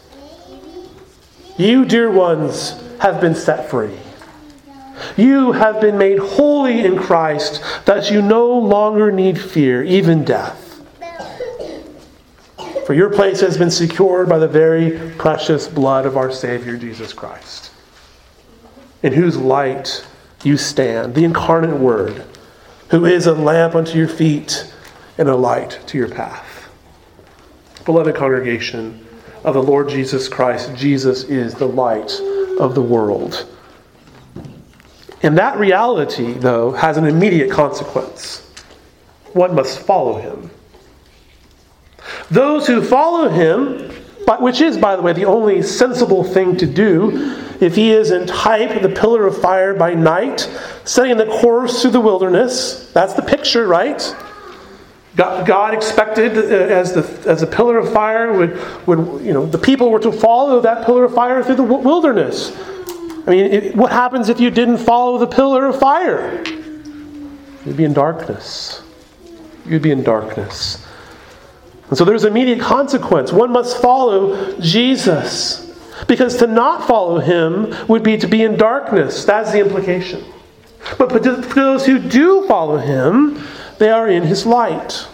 You, 1.57 1.87
dear 1.87 2.11
ones, 2.11 2.81
have 3.01 3.23
been 3.23 3.35
set 3.35 3.71
free. 3.71 3.97
You 5.17 5.53
have 5.53 5.81
been 5.81 5.97
made 5.97 6.19
holy 6.19 6.85
in 6.85 6.99
Christ, 6.99 7.63
that 7.87 8.11
you 8.11 8.21
no 8.21 8.59
longer 8.59 9.11
need 9.11 9.41
fear, 9.41 9.83
even 9.83 10.25
death. 10.25 10.83
For 12.87 12.95
your 12.95 13.11
place 13.11 13.41
has 13.41 13.57
been 13.57 13.71
secured 13.71 14.29
by 14.29 14.39
the 14.39 14.49
very 14.49 14.99
precious 15.17 15.67
blood 15.67 16.07
of 16.07 16.17
our 16.17 16.31
Savior 16.31 16.77
Jesus 16.77 17.13
Christ, 17.13 17.68
in 19.03 19.13
whose 19.13 19.37
light 19.37 20.07
you 20.45 20.57
stand, 20.57 21.15
the 21.15 21.25
incarnate 21.25 21.79
Word, 21.79 22.25
who 22.91 23.05
is 23.05 23.27
a 23.27 23.35
lamp 23.35 23.75
unto 23.75 23.99
your 23.99 24.09
feet 24.09 24.73
and 25.17 25.29
a 25.29 25.37
light 25.37 25.81
to 25.87 25.99
your 25.99 26.09
path. 26.09 26.69
Beloved 27.85 28.15
congregation 28.15 29.07
of 29.45 29.55
the 29.55 29.63
Lord 29.63 29.89
Jesus 29.89 30.29
Christ, 30.29 30.75
Jesus 30.75 31.25
is 31.25 31.55
the 31.55 31.69
light 31.69 32.21
of 32.59 32.75
the 32.75 32.83
world. 32.83 33.47
And 35.23 35.37
that 35.39 35.59
reality, 35.59 36.33
though, 36.33 36.73
has 36.73 36.97
an 36.97 37.05
immediate 37.05 37.51
consequence. 37.51 38.41
One 39.33 39.55
must 39.55 39.81
follow 39.81 40.19
him. 40.19 40.51
Those 42.31 42.67
who 42.67 42.83
follow 42.83 43.29
him, 43.29 43.91
which 44.37 44.61
is, 44.61 44.77
by 44.77 44.95
the 44.97 45.03
way, 45.03 45.13
the 45.13 45.25
only 45.25 45.63
sensible 45.63 46.23
thing 46.23 46.57
to 46.59 46.67
do, 46.67 47.35
if 47.61 47.75
he 47.75 47.93
is 47.93 48.11
in 48.11 48.27
type 48.27 48.83
the 48.83 48.89
pillar 48.89 49.27
of 49.27 49.41
fire 49.41 49.75
by 49.75 49.95
night, 49.95 50.41
setting 50.85 51.17
the 51.17 51.27
course 51.27 51.83
through 51.83 51.93
the 51.93 52.01
wilderness, 52.01 52.91
that's 52.93 53.15
the 53.15 53.23
picture, 53.23 53.67
right? 53.67 54.15
God, 55.17 55.75
expected 55.75 56.39
uh, 56.39 56.43
as 56.43 56.93
the 56.93 57.29
as 57.29 57.43
a 57.43 57.47
pillar 57.47 57.77
of 57.77 57.93
fire 57.93 58.33
would 58.33 58.57
would 58.87 59.25
you 59.25 59.33
know 59.33 59.47
the 59.47 59.59
people 59.59 59.91
were 59.91 59.99
to 59.99 60.13
follow 60.13 60.61
that 60.61 60.87
pillar 60.87 61.05
of 61.05 61.15
fire 61.15 61.43
through 61.43 61.57
the 61.57 61.65
wilderness. 61.65 62.53
I 63.27 63.31
mean, 63.31 63.45
it, 63.47 63.77
what 63.77 63.91
happens 63.91 64.29
if 64.29 64.39
you 64.39 64.51
didn't 64.51 64.79
follow 64.79 65.19
the 65.19 65.27
pillar 65.27 65.67
of 65.67 65.81
fire? 65.81 66.45
You'd 67.67 67.77
be 67.77 67.85
in 67.85 67.93
darkness. 67.95 68.81
You'd 69.67 69.83
be 69.83 69.91
in 69.91 70.05
darkness. 70.05 70.87
And 71.89 71.97
so 71.97 72.05
there's 72.05 72.25
immediate 72.25 72.61
consequence. 72.61 73.33
One 73.33 73.53
must 73.53 73.81
follow 73.81 74.59
Jesus. 74.61 75.65
Because 76.07 76.37
to 76.37 76.47
not 76.47 76.87
follow 76.87 77.19
him 77.19 77.75
would 77.89 78.03
be 78.03 78.17
to 78.19 78.27
be 78.27 78.43
in 78.43 78.57
darkness. 78.57 79.25
That's 79.25 79.53
the 79.53 79.61
implication. 79.61 80.25
But 80.97 81.11
for 81.11 81.19
those 81.19 81.87
who 81.87 81.99
do 81.99 82.47
follow 82.47 82.77
him, 82.77 83.43
they 83.79 83.91
are 83.91 84.09
in 84.09 84.23
his 84.23 84.47
light. 84.47 85.07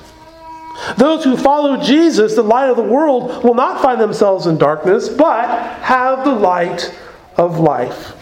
Those 0.99 1.25
who 1.25 1.37
follow 1.37 1.81
Jesus, 1.81 2.35
the 2.35 2.43
light 2.43 2.69
of 2.69 2.77
the 2.77 2.83
world, 2.83 3.45
will 3.45 3.55
not 3.55 3.81
find 3.81 4.01
themselves 4.01 4.47
in 4.47 4.59
darkness, 4.59 5.09
but 5.09 5.49
have 5.81 6.25
the 6.25 6.35
light 6.35 6.95
of 7.37 7.59
life. 7.59 8.15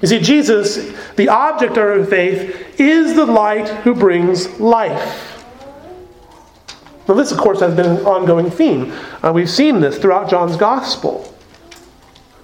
You 0.00 0.08
see, 0.08 0.18
Jesus, 0.18 0.92
the 1.14 1.28
object 1.28 1.76
of 1.76 1.84
our 1.84 2.04
faith, 2.04 2.78
is 2.78 3.14
the 3.14 3.24
light 3.24 3.68
who 3.68 3.94
brings 3.94 4.58
life. 4.58 5.31
Now, 7.12 7.18
this, 7.18 7.30
of 7.30 7.36
course, 7.36 7.60
has 7.60 7.74
been 7.74 7.84
an 7.84 8.06
ongoing 8.06 8.50
theme. 8.50 8.90
Uh, 9.22 9.32
we've 9.34 9.50
seen 9.50 9.80
this 9.80 9.98
throughout 9.98 10.30
John's 10.30 10.56
Gospel. 10.56 11.30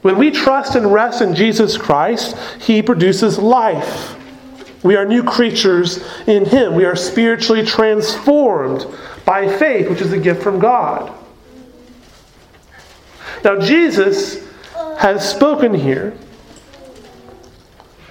When 0.02 0.18
we 0.18 0.30
trust 0.30 0.74
and 0.74 0.92
rest 0.92 1.22
in 1.22 1.34
Jesus 1.34 1.78
Christ, 1.78 2.36
He 2.60 2.82
produces 2.82 3.38
life. 3.38 4.14
We 4.82 4.94
are 4.94 5.06
new 5.06 5.22
creatures 5.22 6.04
in 6.26 6.44
Him. 6.44 6.74
We 6.74 6.84
are 6.84 6.96
spiritually 6.96 7.64
transformed 7.64 8.86
by 9.24 9.48
faith, 9.56 9.88
which 9.88 10.02
is 10.02 10.12
a 10.12 10.18
gift 10.18 10.42
from 10.42 10.58
God. 10.58 11.14
Now, 13.42 13.58
Jesus 13.58 14.46
has 14.98 15.26
spoken 15.26 15.72
here 15.72 16.14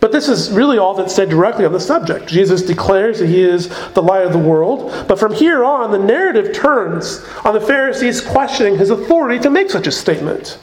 but 0.08 0.14
this 0.14 0.30
is 0.30 0.50
really 0.52 0.78
all 0.78 0.94
that's 0.94 1.14
said 1.14 1.30
directly 1.30 1.66
on 1.66 1.74
the 1.74 1.82
subject. 1.82 2.28
Jesus 2.30 2.62
declares 2.62 3.20
that 3.20 3.28
he 3.28 3.42
is 3.42 3.68
the 3.92 4.02
light 4.02 4.26
of 4.26 4.32
the 4.32 4.40
world. 4.40 4.90
But 5.06 5.20
from 5.20 5.34
here 5.34 5.66
on, 5.66 5.92
the 5.92 6.00
narrative 6.00 6.54
turns 6.56 7.26
on 7.44 7.54
the 7.54 7.60
Pharisees 7.60 8.22
questioning 8.22 8.78
his 8.78 8.90
authority 8.90 9.38
to 9.40 9.50
make 9.50 9.70
such 9.70 9.86
a 9.86 9.92
statement. 9.92 10.60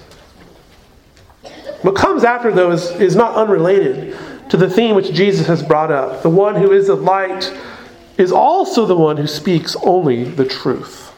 What 1.82 1.94
comes 1.94 2.24
after, 2.24 2.52
though, 2.52 2.70
is, 2.70 2.90
is 2.92 3.16
not 3.16 3.34
unrelated 3.34 4.16
to 4.48 4.56
the 4.56 4.70
theme 4.70 4.96
which 4.96 5.12
Jesus 5.12 5.46
has 5.46 5.62
brought 5.62 5.92
up. 5.92 6.22
The 6.22 6.30
one 6.30 6.54
who 6.54 6.72
is 6.72 6.86
the 6.86 6.94
light 6.94 7.52
is 8.16 8.32
also 8.32 8.86
the 8.86 8.96
one 8.96 9.18
who 9.18 9.26
speaks 9.26 9.76
only 9.82 10.24
the 10.24 10.46
truth. 10.46 11.12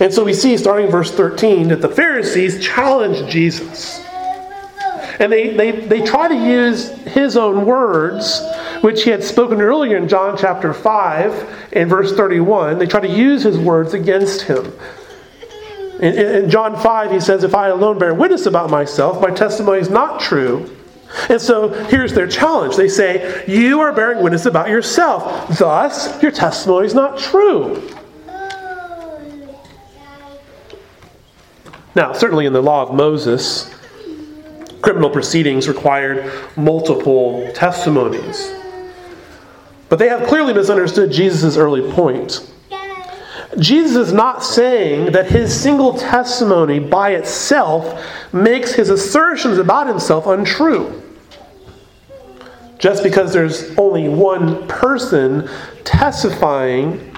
And 0.00 0.12
so 0.12 0.24
we 0.24 0.34
see, 0.34 0.56
starting 0.56 0.86
in 0.86 0.90
verse 0.90 1.12
13, 1.12 1.68
that 1.68 1.82
the 1.82 1.88
Pharisees 1.88 2.60
challenge 2.60 3.30
Jesus. 3.30 4.04
And 5.20 5.32
they, 5.32 5.54
they, 5.54 5.72
they 5.72 6.02
try 6.02 6.28
to 6.28 6.34
use 6.34 6.90
his 7.06 7.36
own 7.36 7.66
words, 7.66 8.40
which 8.82 9.02
he 9.02 9.10
had 9.10 9.24
spoken 9.24 9.60
earlier 9.60 9.96
in 9.96 10.08
John 10.08 10.36
chapter 10.38 10.72
5 10.72 11.68
and 11.72 11.90
verse 11.90 12.14
31. 12.14 12.78
They 12.78 12.86
try 12.86 13.00
to 13.00 13.08
use 13.08 13.42
his 13.42 13.58
words 13.58 13.94
against 13.94 14.42
him. 14.42 14.72
In, 16.00 16.14
in 16.14 16.50
John 16.50 16.80
5, 16.80 17.10
he 17.10 17.18
says, 17.18 17.42
If 17.42 17.54
I 17.54 17.68
alone 17.68 17.98
bear 17.98 18.14
witness 18.14 18.46
about 18.46 18.70
myself, 18.70 19.20
my 19.20 19.30
testimony 19.30 19.80
is 19.80 19.90
not 19.90 20.20
true. 20.20 20.74
And 21.28 21.40
so 21.40 21.70
here's 21.86 22.12
their 22.12 22.28
challenge. 22.28 22.76
They 22.76 22.88
say, 22.88 23.44
You 23.48 23.80
are 23.80 23.92
bearing 23.92 24.22
witness 24.22 24.46
about 24.46 24.68
yourself. 24.68 25.58
Thus, 25.58 26.22
your 26.22 26.30
testimony 26.30 26.86
is 26.86 26.94
not 26.94 27.18
true. 27.18 27.90
Now, 31.96 32.12
certainly 32.12 32.46
in 32.46 32.52
the 32.52 32.62
law 32.62 32.82
of 32.82 32.94
Moses, 32.94 33.74
criminal 34.82 35.10
proceedings 35.10 35.68
required 35.68 36.32
multiple 36.56 37.50
testimonies. 37.54 38.54
But 39.88 39.98
they 39.98 40.08
have 40.08 40.28
clearly 40.28 40.52
misunderstood 40.52 41.10
Jesus' 41.10 41.56
early 41.56 41.90
point. 41.92 42.50
Jesus 43.58 44.08
is 44.08 44.12
not 44.12 44.44
saying 44.44 45.12
that 45.12 45.30
his 45.30 45.58
single 45.58 45.94
testimony 45.94 46.78
by 46.78 47.12
itself 47.12 48.04
makes 48.32 48.74
his 48.74 48.90
assertions 48.90 49.58
about 49.58 49.86
himself 49.88 50.26
untrue. 50.26 51.02
Just 52.78 53.02
because 53.02 53.32
there's 53.32 53.76
only 53.76 54.08
one 54.08 54.68
person 54.68 55.48
testifying 55.84 57.16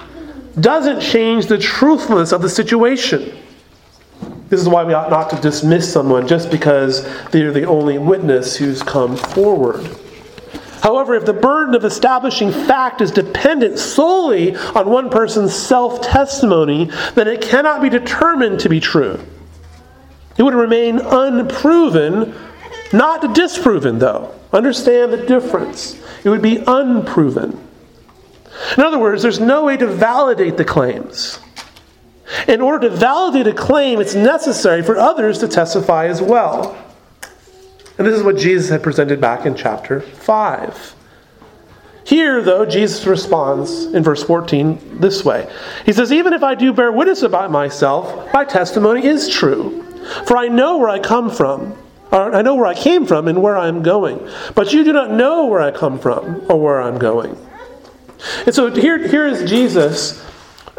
doesn't 0.59 1.01
change 1.01 1.47
the 1.47 1.57
truthfulness 1.57 2.31
of 2.31 2.41
the 2.41 2.49
situation. 2.49 3.37
This 4.51 4.59
is 4.59 4.67
why 4.67 4.83
we 4.83 4.93
ought 4.93 5.09
not 5.09 5.29
to 5.29 5.37
dismiss 5.37 5.91
someone 5.91 6.27
just 6.27 6.51
because 6.51 7.07
they're 7.29 7.53
the 7.53 7.63
only 7.63 7.97
witness 7.97 8.57
who's 8.57 8.83
come 8.83 9.15
forward. 9.15 9.89
However, 10.81 11.15
if 11.15 11.25
the 11.25 11.31
burden 11.31 11.73
of 11.73 11.85
establishing 11.85 12.51
fact 12.51 12.99
is 12.99 13.11
dependent 13.11 13.79
solely 13.79 14.57
on 14.57 14.89
one 14.89 15.09
person's 15.09 15.55
self 15.55 16.01
testimony, 16.01 16.91
then 17.15 17.29
it 17.29 17.41
cannot 17.41 17.81
be 17.81 17.87
determined 17.87 18.59
to 18.59 18.67
be 18.67 18.81
true. 18.81 19.21
It 20.37 20.43
would 20.43 20.53
remain 20.53 20.99
unproven, 20.99 22.35
not 22.91 23.33
disproven, 23.33 23.99
though. 23.99 24.35
Understand 24.51 25.13
the 25.13 25.25
difference. 25.25 25.97
It 26.25 26.29
would 26.29 26.41
be 26.41 26.61
unproven. 26.67 27.57
In 28.77 28.83
other 28.83 28.99
words, 28.99 29.21
there's 29.21 29.39
no 29.39 29.63
way 29.63 29.77
to 29.77 29.87
validate 29.87 30.57
the 30.57 30.65
claims. 30.65 31.39
In 32.47 32.61
order 32.61 32.89
to 32.89 32.95
validate 32.95 33.47
a 33.47 33.53
claim, 33.53 33.99
it's 33.99 34.15
necessary 34.15 34.81
for 34.81 34.97
others 34.97 35.39
to 35.39 35.47
testify 35.47 36.07
as 36.07 36.21
well. 36.21 36.77
And 37.97 38.07
this 38.07 38.15
is 38.17 38.23
what 38.23 38.37
Jesus 38.37 38.69
had 38.69 38.81
presented 38.81 39.21
back 39.21 39.45
in 39.45 39.55
chapter 39.55 40.01
5. 40.01 40.95
Here, 42.03 42.41
though, 42.41 42.65
Jesus 42.65 43.05
responds 43.05 43.85
in 43.85 44.03
verse 44.03 44.23
14 44.23 44.99
this 44.99 45.23
way 45.23 45.51
He 45.85 45.93
says, 45.93 46.11
Even 46.11 46.33
if 46.33 46.43
I 46.43 46.55
do 46.55 46.73
bear 46.73 46.91
witness 46.91 47.21
about 47.21 47.51
myself, 47.51 48.33
my 48.33 48.43
testimony 48.43 49.05
is 49.05 49.29
true. 49.29 49.83
For 50.25 50.35
I 50.35 50.47
know 50.47 50.77
where 50.77 50.89
I 50.89 50.99
come 50.99 51.29
from, 51.29 51.77
or 52.11 52.33
I 52.33 52.41
know 52.41 52.55
where 52.55 52.65
I 52.65 52.73
came 52.73 53.05
from 53.05 53.27
and 53.27 53.41
where 53.41 53.55
I 53.55 53.67
am 53.67 53.83
going. 53.83 54.27
But 54.55 54.73
you 54.73 54.83
do 54.83 54.93
not 54.93 55.11
know 55.11 55.45
where 55.45 55.61
I 55.61 55.71
come 55.71 55.99
from 55.99 56.43
or 56.49 56.59
where 56.59 56.81
I'm 56.81 56.97
going. 56.97 57.37
And 58.45 58.53
so 58.53 58.71
here, 58.73 59.07
here 59.07 59.27
is 59.27 59.49
Jesus 59.49 60.23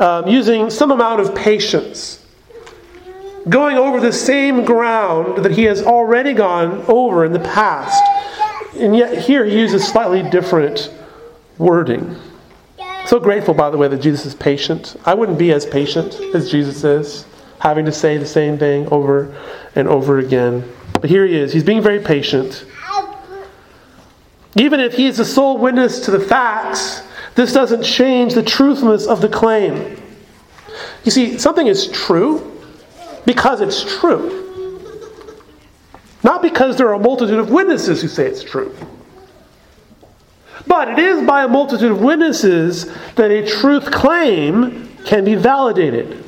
um, 0.03 0.27
using 0.27 0.69
some 0.69 0.91
amount 0.91 1.21
of 1.21 1.33
patience, 1.33 2.27
going 3.49 3.79
over 3.79 4.01
the 4.01 4.13
same 4.13 4.65
ground 4.65 5.45
that 5.45 5.53
he 5.53 5.63
has 5.65 5.81
already 5.81 6.35
gone 6.35 6.85
over 6.89 7.25
in 7.25 7.33
the 7.33 7.39
past. 7.39 8.03
And 8.77 8.97
yet 8.97 9.17
here 9.17 9.45
he 9.45 9.59
uses 9.59 9.87
slightly 9.87 10.29
different 10.29 10.93
wording. 11.57 12.17
So 13.07 13.21
grateful, 13.21 13.55
by 13.55 13.71
the 13.71 13.77
way, 13.77 13.87
that 13.89 14.01
Jesus 14.01 14.27
is 14.27 14.35
patient. 14.35 14.97
I 15.05 15.15
wouldn't 15.15 15.39
be 15.39 15.53
as 15.53 15.67
patient 15.67 16.15
as 16.35 16.51
Jesus 16.51 16.83
is, 16.83 17.25
having 17.61 17.85
to 17.85 17.93
say 17.93 18.17
the 18.17 18.27
same 18.27 18.59
thing 18.59 18.89
over 18.89 19.37
and 19.77 19.87
over 19.87 20.19
again. 20.19 20.69
But 20.95 21.11
here 21.11 21.27
he 21.27 21.37
is. 21.37 21.53
He's 21.53 21.65
being 21.65 21.83
very 21.83 22.01
patient. 22.01 22.65
Even 24.57 24.81
if 24.81 24.95
he 24.95 25.07
is 25.07 25.17
the 25.19 25.25
sole 25.25 25.59
witness 25.59 26.01
to 26.01 26.11
the 26.11 26.21
facts, 26.21 27.03
this 27.35 27.53
doesn't 27.53 27.83
change 27.83 28.35
the 28.35 28.43
truthfulness 28.43 29.07
of 29.07 29.21
the 29.21 29.29
claim. 29.29 30.01
You 31.05 31.11
see, 31.11 31.39
something 31.39 31.67
is 31.67 31.89
true 31.89 32.61
because 33.25 33.61
it's 33.61 33.99
true, 34.01 34.41
not 36.23 36.43
because 36.43 36.77
there 36.77 36.89
are 36.89 36.95
a 36.95 36.99
multitude 36.99 37.39
of 37.39 37.51
witnesses 37.51 38.03
who 38.03 38.09
say 38.09 38.27
it's 38.27 38.43
true. 38.43 38.75
But 40.67 40.91
it 40.91 40.99
is 40.99 41.27
by 41.27 41.45
a 41.45 41.49
multitude 41.49 41.91
of 41.91 42.01
witnesses 42.01 42.93
that 43.17 43.31
a 43.31 43.47
truth 43.47 43.91
claim 43.91 44.89
can 45.05 45.25
be 45.25 45.35
validated. 45.35 46.25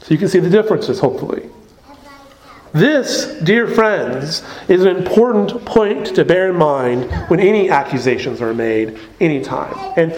So 0.00 0.06
you 0.14 0.18
can 0.18 0.28
see 0.28 0.38
the 0.38 0.50
differences, 0.50 1.00
hopefully. 1.00 1.50
This, 2.76 3.24
dear 3.42 3.66
friends, 3.66 4.42
is 4.68 4.84
an 4.84 4.98
important 4.98 5.64
point 5.64 6.14
to 6.14 6.26
bear 6.26 6.50
in 6.50 6.56
mind 6.56 7.10
when 7.30 7.40
any 7.40 7.70
accusations 7.70 8.42
are 8.42 8.52
made 8.52 8.98
anytime. 9.18 9.74
And 9.96 10.12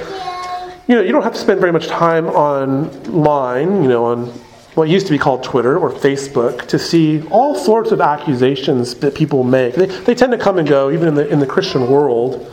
you 0.88 0.96
know, 0.96 1.00
you 1.00 1.12
don't 1.12 1.22
have 1.22 1.34
to 1.34 1.38
spend 1.38 1.60
very 1.60 1.70
much 1.70 1.86
time 1.86 2.26
online, 2.26 3.84
you 3.84 3.88
know, 3.88 4.06
on 4.06 4.26
what 4.74 4.88
used 4.88 5.06
to 5.06 5.12
be 5.12 5.18
called 5.18 5.44
Twitter 5.44 5.78
or 5.78 5.92
Facebook 5.92 6.66
to 6.66 6.80
see 6.80 7.22
all 7.28 7.54
sorts 7.54 7.92
of 7.92 8.00
accusations 8.00 8.92
that 8.96 9.14
people 9.14 9.44
make. 9.44 9.76
They, 9.76 9.86
they 9.86 10.16
tend 10.16 10.32
to 10.32 10.38
come 10.38 10.58
and 10.58 10.66
go, 10.66 10.90
even 10.90 11.06
in 11.06 11.14
the, 11.14 11.28
in 11.28 11.38
the 11.38 11.46
Christian 11.46 11.88
world. 11.88 12.52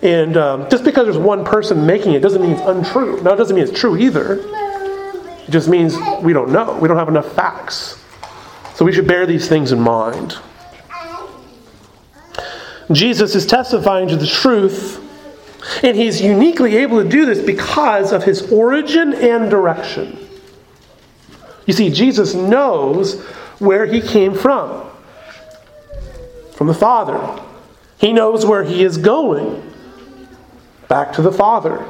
And 0.00 0.38
um, 0.38 0.70
just 0.70 0.84
because 0.84 1.04
there's 1.04 1.18
one 1.18 1.44
person 1.44 1.84
making 1.84 2.14
it 2.14 2.20
doesn't 2.20 2.40
mean 2.40 2.52
it's 2.52 2.62
untrue. 2.62 3.20
Now, 3.20 3.34
it 3.34 3.36
doesn't 3.36 3.54
mean 3.54 3.68
it's 3.68 3.78
true 3.78 3.98
either. 3.98 4.38
It 5.46 5.50
just 5.50 5.68
means 5.68 5.98
we 6.22 6.32
don't 6.32 6.50
know. 6.50 6.78
We 6.80 6.88
don't 6.88 6.96
have 6.96 7.08
enough 7.08 7.30
facts. 7.34 8.02
So 8.78 8.84
we 8.84 8.92
should 8.92 9.08
bear 9.08 9.26
these 9.26 9.48
things 9.48 9.72
in 9.72 9.80
mind. 9.80 10.38
Jesus 12.92 13.34
is 13.34 13.44
testifying 13.44 14.06
to 14.06 14.14
the 14.14 14.24
truth, 14.24 15.02
and 15.82 15.96
he's 15.96 16.20
uniquely 16.20 16.76
able 16.76 17.02
to 17.02 17.08
do 17.08 17.26
this 17.26 17.42
because 17.44 18.12
of 18.12 18.22
his 18.22 18.52
origin 18.52 19.14
and 19.14 19.50
direction. 19.50 20.16
You 21.66 21.74
see, 21.74 21.90
Jesus 21.90 22.34
knows 22.34 23.20
where 23.58 23.84
he 23.84 24.00
came 24.00 24.32
from 24.32 24.88
from 26.52 26.68
the 26.68 26.74
Father. 26.74 27.42
He 27.98 28.12
knows 28.12 28.46
where 28.46 28.62
he 28.62 28.84
is 28.84 28.96
going 28.96 29.60
back 30.86 31.14
to 31.14 31.22
the 31.22 31.32
Father. 31.32 31.84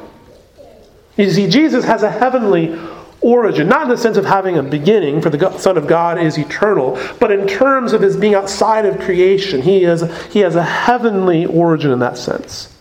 You 1.18 1.30
see, 1.30 1.50
Jesus 1.50 1.84
has 1.84 2.02
a 2.02 2.10
heavenly 2.10 2.78
origin, 3.20 3.68
not 3.68 3.82
in 3.82 3.88
the 3.88 3.96
sense 3.96 4.16
of 4.16 4.24
having 4.24 4.58
a 4.58 4.62
beginning, 4.62 5.20
for 5.20 5.30
the 5.30 5.58
Son 5.58 5.76
of 5.76 5.86
God 5.86 6.18
is 6.18 6.38
eternal, 6.38 6.98
but 7.18 7.32
in 7.32 7.46
terms 7.46 7.92
of 7.92 8.00
his 8.00 8.16
being 8.16 8.34
outside 8.34 8.86
of 8.86 9.00
creation. 9.00 9.60
He, 9.60 9.84
is, 9.84 10.04
he 10.32 10.40
has 10.40 10.54
a 10.56 10.62
heavenly 10.62 11.46
origin 11.46 11.90
in 11.90 11.98
that 11.98 12.16
sense. 12.16 12.74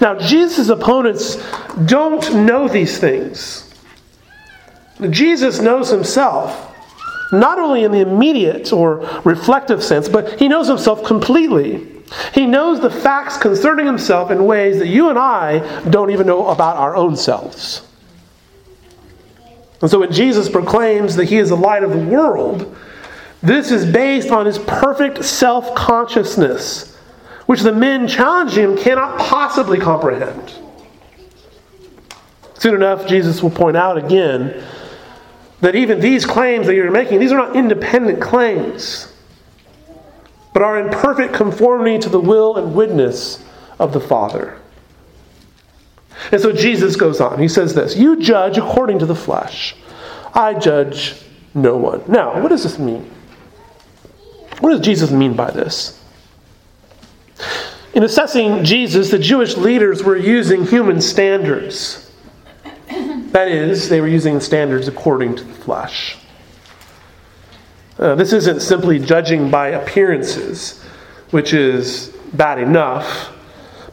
Now, 0.00 0.18
Jesus' 0.18 0.68
opponents 0.68 1.36
don't 1.86 2.44
know 2.44 2.68
these 2.68 2.98
things. 2.98 3.66
Jesus 5.08 5.60
knows 5.60 5.88
himself, 5.88 6.76
not 7.32 7.58
only 7.58 7.84
in 7.84 7.92
the 7.92 8.00
immediate 8.00 8.72
or 8.72 8.96
reflective 9.24 9.82
sense, 9.82 10.08
but 10.08 10.38
he 10.38 10.48
knows 10.48 10.68
himself 10.68 11.04
completely. 11.04 11.86
He 12.34 12.44
knows 12.44 12.80
the 12.80 12.90
facts 12.90 13.36
concerning 13.36 13.86
himself 13.86 14.30
in 14.30 14.44
ways 14.44 14.78
that 14.78 14.88
you 14.88 15.08
and 15.08 15.18
I 15.18 15.60
don't 15.88 16.10
even 16.10 16.26
know 16.26 16.48
about 16.48 16.76
our 16.76 16.96
own 16.96 17.16
selves. 17.16 17.86
And 19.80 19.90
so 19.90 20.00
when 20.00 20.12
Jesus 20.12 20.48
proclaims 20.48 21.16
that 21.16 21.24
he 21.26 21.38
is 21.38 21.48
the 21.48 21.56
light 21.56 21.82
of 21.82 21.90
the 21.90 21.98
world, 21.98 22.76
this 23.42 23.70
is 23.70 23.90
based 23.90 24.30
on 24.30 24.44
his 24.46 24.58
perfect 24.58 25.24
self 25.24 25.74
consciousness, 25.74 26.96
which 27.46 27.62
the 27.62 27.72
men 27.72 28.06
challenging 28.06 28.70
him 28.70 28.76
cannot 28.76 29.18
possibly 29.18 29.78
comprehend. 29.78 30.52
Soon 32.54 32.74
enough, 32.74 33.06
Jesus 33.06 33.42
will 33.42 33.50
point 33.50 33.76
out 33.76 33.96
again 33.96 34.62
that 35.62 35.74
even 35.74 36.00
these 36.00 36.26
claims 36.26 36.66
that 36.66 36.74
you're 36.74 36.90
making, 36.90 37.18
these 37.18 37.32
are 37.32 37.38
not 37.38 37.56
independent 37.56 38.20
claims, 38.20 39.10
but 40.52 40.62
are 40.62 40.78
in 40.78 40.90
perfect 40.90 41.32
conformity 41.32 41.98
to 41.98 42.10
the 42.10 42.20
will 42.20 42.56
and 42.56 42.74
witness 42.74 43.42
of 43.78 43.94
the 43.94 44.00
Father. 44.00 44.58
And 46.32 46.40
so 46.40 46.52
Jesus 46.52 46.96
goes 46.96 47.20
on. 47.20 47.38
He 47.38 47.48
says 47.48 47.74
this 47.74 47.96
You 47.96 48.20
judge 48.20 48.58
according 48.58 48.98
to 49.00 49.06
the 49.06 49.14
flesh. 49.14 49.74
I 50.34 50.54
judge 50.54 51.14
no 51.54 51.76
one. 51.76 52.02
Now, 52.06 52.40
what 52.40 52.48
does 52.50 52.62
this 52.62 52.78
mean? 52.78 53.10
What 54.60 54.70
does 54.70 54.80
Jesus 54.80 55.10
mean 55.10 55.34
by 55.34 55.50
this? 55.50 56.00
In 57.94 58.04
assessing 58.04 58.62
Jesus, 58.62 59.10
the 59.10 59.18
Jewish 59.18 59.56
leaders 59.56 60.02
were 60.02 60.16
using 60.16 60.64
human 60.66 61.00
standards. 61.00 62.12
That 63.32 63.48
is, 63.48 63.88
they 63.88 64.00
were 64.00 64.08
using 64.08 64.40
standards 64.40 64.86
according 64.86 65.36
to 65.36 65.44
the 65.44 65.54
flesh. 65.54 66.16
Uh, 67.98 68.14
this 68.14 68.32
isn't 68.32 68.60
simply 68.60 68.98
judging 68.98 69.50
by 69.50 69.68
appearances, 69.68 70.82
which 71.30 71.52
is 71.52 72.08
bad 72.32 72.58
enough 72.58 73.32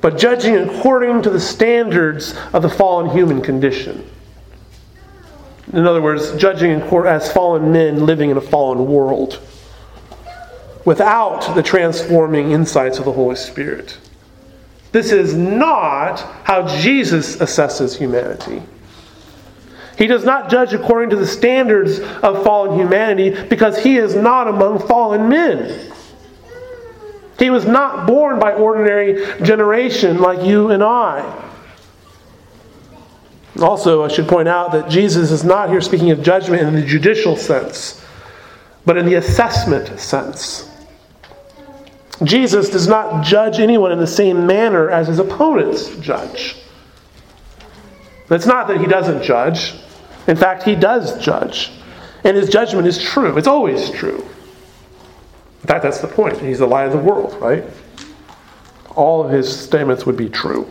but 0.02 0.18
judging 0.18 0.56
according 0.56 1.22
to 1.24 1.30
the 1.30 1.40
standards 1.40 2.36
of 2.54 2.62
the 2.62 2.70
fallen 2.70 3.10
human 3.10 3.42
condition. 3.42 4.08
In 5.74 5.86
other 5.86 6.02
words, 6.02 6.36
judging 6.36 6.82
as 6.82 7.32
fallen 7.32 7.72
men 7.72 8.06
living 8.06 8.30
in 8.30 8.38
a 8.38 8.42
fallen 8.42 8.88
world 8.88 9.42
without 10.86 11.54
the 11.56 11.64
transforming 11.64 12.52
insights 12.52 12.98
of 12.98 13.06
the 13.06 13.12
Holy 13.12 13.36
Spirit. 13.36 13.98
This 14.94 15.12
is 15.12 15.36
not 15.36 16.22
how 16.46 16.66
Jesus 16.80 17.36
assesses 17.38 17.98
humanity. 17.98 18.64
He 19.98 20.08
does 20.08 20.24
not 20.24 20.50
judge 20.50 20.74
according 20.74 21.10
to 21.10 21.16
the 21.16 21.28
standards 21.28 22.00
of 22.00 22.44
fallen 22.44 22.80
humanity 22.80 23.32
because 23.50 23.78
he 23.78 23.98
is 23.98 24.16
not 24.16 24.48
among 24.48 24.80
fallen 24.88 25.28
men. 25.28 25.92
He 27.40 27.50
was 27.50 27.66
not 27.66 28.08
born 28.08 28.40
by 28.40 28.54
ordinary 28.54 29.42
generation 29.44 30.20
like 30.20 30.44
you 30.44 30.72
and 30.72 30.84
I. 30.84 31.44
Also, 33.62 34.04
I 34.04 34.08
should 34.08 34.28
point 34.28 34.48
out 34.48 34.72
that 34.72 34.90
Jesus 34.90 35.32
is 35.32 35.44
not 35.44 35.70
here 35.70 35.82
speaking 35.82 36.12
of 36.12 36.22
judgment 36.22 36.64
in 36.64 36.74
the 36.74 36.82
judicial 36.84 37.36
sense, 37.36 38.04
but 38.86 38.98
in 38.98 39.06
the 39.06 39.16
assessment 39.16 40.00
sense. 40.00 40.70
Jesus 42.24 42.70
does 42.70 42.88
not 42.88 43.24
judge 43.24 43.60
anyone 43.60 43.92
in 43.92 44.00
the 44.00 44.08
same 44.08 44.48
manner 44.48 44.90
as 44.90 45.08
his 45.08 45.20
opponents 45.20 45.96
judge. 45.98 46.56
It's 48.30 48.46
not 48.46 48.68
that 48.68 48.80
he 48.80 48.88
doesn't 48.88 49.24
judge. 49.24 49.74
In 50.28 50.36
fact, 50.36 50.64
he 50.64 50.76
does 50.76 51.24
judge. 51.24 51.72
And 52.24 52.36
his 52.36 52.50
judgment 52.50 52.88
is 52.88 53.02
true. 53.02 53.38
It's 53.38 53.48
always 53.48 53.90
true. 53.92 54.28
Fact, 55.66 55.84
that's 55.84 56.00
the 56.00 56.08
point. 56.08 56.40
He's 56.40 56.60
the 56.60 56.68
light 56.68 56.86
of 56.86 56.94
the 56.94 57.00
world, 57.00 57.36
right? 57.42 57.64
All 58.96 59.24
of 59.24 59.32
his 59.32 59.54
statements 59.54 60.06
would 60.06 60.18
be 60.18 60.30
true. 60.30 60.70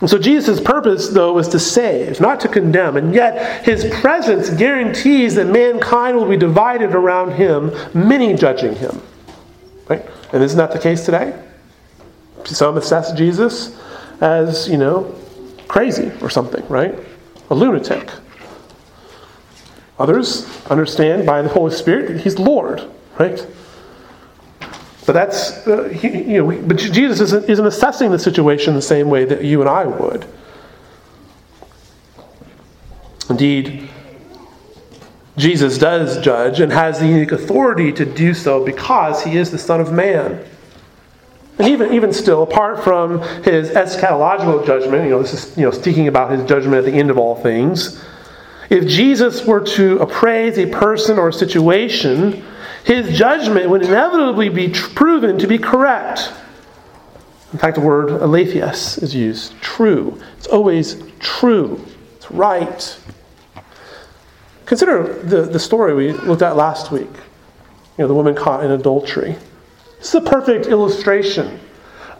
And 0.00 0.10
so 0.10 0.18
Jesus' 0.18 0.60
purpose, 0.60 1.08
though, 1.08 1.38
is 1.38 1.48
to 1.48 1.58
save, 1.58 2.20
not 2.20 2.40
to 2.40 2.48
condemn. 2.48 2.96
And 2.96 3.14
yet, 3.14 3.64
his 3.64 3.84
presence 4.00 4.50
guarantees 4.50 5.36
that 5.36 5.46
mankind 5.46 6.16
will 6.16 6.28
be 6.28 6.36
divided 6.36 6.94
around 6.94 7.32
him, 7.32 7.72
many 7.94 8.34
judging 8.34 8.74
him. 8.74 9.00
Right? 9.88 10.04
And 10.32 10.42
isn't 10.42 10.58
that 10.58 10.72
the 10.72 10.78
case 10.78 11.04
today? 11.04 11.40
Some 12.44 12.76
assess 12.76 13.12
Jesus 13.12 13.78
as, 14.20 14.68
you 14.68 14.76
know, 14.76 15.14
crazy 15.68 16.12
or 16.20 16.28
something, 16.28 16.66
right? 16.68 16.98
A 17.50 17.54
lunatic. 17.54 18.10
Others 19.98 20.66
understand 20.66 21.24
by 21.24 21.42
the 21.42 21.48
Holy 21.48 21.72
Spirit 21.72 22.08
that 22.08 22.20
he's 22.22 22.38
Lord, 22.38 22.90
right? 23.18 23.46
But 25.04 25.12
that's, 25.14 25.66
uh, 25.66 25.88
he, 25.88 26.08
you 26.08 26.38
know, 26.38 26.44
we, 26.44 26.58
but 26.58 26.76
Jesus 26.76 27.20
isn't, 27.20 27.50
isn't 27.50 27.66
assessing 27.66 28.10
the 28.10 28.18
situation 28.18 28.74
the 28.74 28.82
same 28.82 29.10
way 29.10 29.24
that 29.24 29.42
you 29.44 29.60
and 29.60 29.68
I 29.68 29.84
would. 29.84 30.26
Indeed, 33.28 33.88
Jesus 35.36 35.78
does 35.78 36.22
judge 36.22 36.60
and 36.60 36.70
has 36.72 37.00
the 37.00 37.06
unique 37.06 37.32
authority 37.32 37.92
to 37.92 38.04
do 38.04 38.34
so 38.34 38.64
because 38.64 39.24
he 39.24 39.36
is 39.36 39.50
the 39.50 39.58
Son 39.58 39.80
of 39.80 39.92
Man. 39.92 40.44
And 41.58 41.68
even, 41.68 41.92
even 41.92 42.12
still, 42.12 42.42
apart 42.42 42.82
from 42.82 43.20
his 43.42 43.70
eschatological 43.70 44.66
judgment, 44.66 45.04
you 45.04 45.10
know, 45.10 45.22
this 45.22 45.32
is 45.32 45.56
you 45.56 45.64
know, 45.64 45.70
speaking 45.70 46.08
about 46.08 46.30
his 46.30 46.44
judgment 46.44 46.76
at 46.76 46.84
the 46.84 46.98
end 46.98 47.10
of 47.10 47.18
all 47.18 47.36
things, 47.36 48.02
if 48.70 48.86
Jesus 48.86 49.44
were 49.44 49.60
to 49.60 49.98
appraise 49.98 50.58
a 50.58 50.66
person 50.66 51.18
or 51.18 51.28
a 51.28 51.32
situation, 51.32 52.44
his 52.84 53.16
judgment 53.16 53.68
would 53.70 53.82
inevitably 53.82 54.48
be 54.48 54.68
proven 54.68 55.38
to 55.38 55.46
be 55.46 55.58
correct. 55.58 56.32
In 57.52 57.58
fact, 57.58 57.76
the 57.76 57.80
word 57.82 58.10
aletheus 58.10 58.98
is 58.98 59.14
used 59.14 59.60
true. 59.60 60.20
It's 60.38 60.46
always 60.46 61.02
true, 61.18 61.84
it's 62.16 62.30
right. 62.30 62.98
Consider 64.66 65.22
the, 65.22 65.42
the 65.42 65.58
story 65.58 65.94
we 65.94 66.12
looked 66.12 66.42
at 66.42 66.56
last 66.56 66.90
week. 66.90 67.10
You 67.98 68.04
know, 68.04 68.08
the 68.08 68.14
woman 68.14 68.34
caught 68.34 68.64
in 68.64 68.70
adultery. 68.70 69.36
This 69.98 70.08
is 70.08 70.14
a 70.14 70.20
perfect 70.22 70.66
illustration 70.66 71.60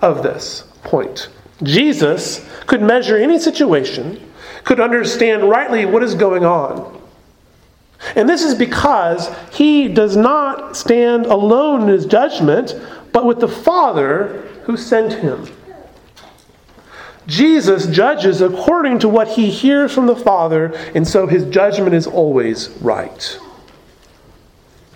of 0.02 0.22
this 0.22 0.64
point. 0.84 1.28
Jesus 1.62 2.46
could 2.66 2.82
measure 2.82 3.16
any 3.16 3.38
situation 3.38 4.20
could 4.64 4.80
understand 4.80 5.48
rightly 5.48 5.86
what 5.86 6.02
is 6.02 6.14
going 6.14 6.44
on. 6.44 7.01
And 8.16 8.28
this 8.28 8.42
is 8.42 8.54
because 8.54 9.34
he 9.52 9.88
does 9.88 10.16
not 10.16 10.76
stand 10.76 11.26
alone 11.26 11.82
in 11.82 11.88
his 11.88 12.06
judgment, 12.06 12.74
but 13.12 13.24
with 13.24 13.40
the 13.40 13.48
Father 13.48 14.48
who 14.64 14.76
sent 14.76 15.12
him. 15.12 15.48
Jesus 17.26 17.86
judges 17.86 18.40
according 18.40 18.98
to 19.00 19.08
what 19.08 19.28
he 19.28 19.50
hears 19.50 19.94
from 19.94 20.06
the 20.06 20.16
Father, 20.16 20.74
and 20.94 21.06
so 21.06 21.26
his 21.26 21.44
judgment 21.44 21.94
is 21.94 22.06
always 22.06 22.70
right. 22.80 23.38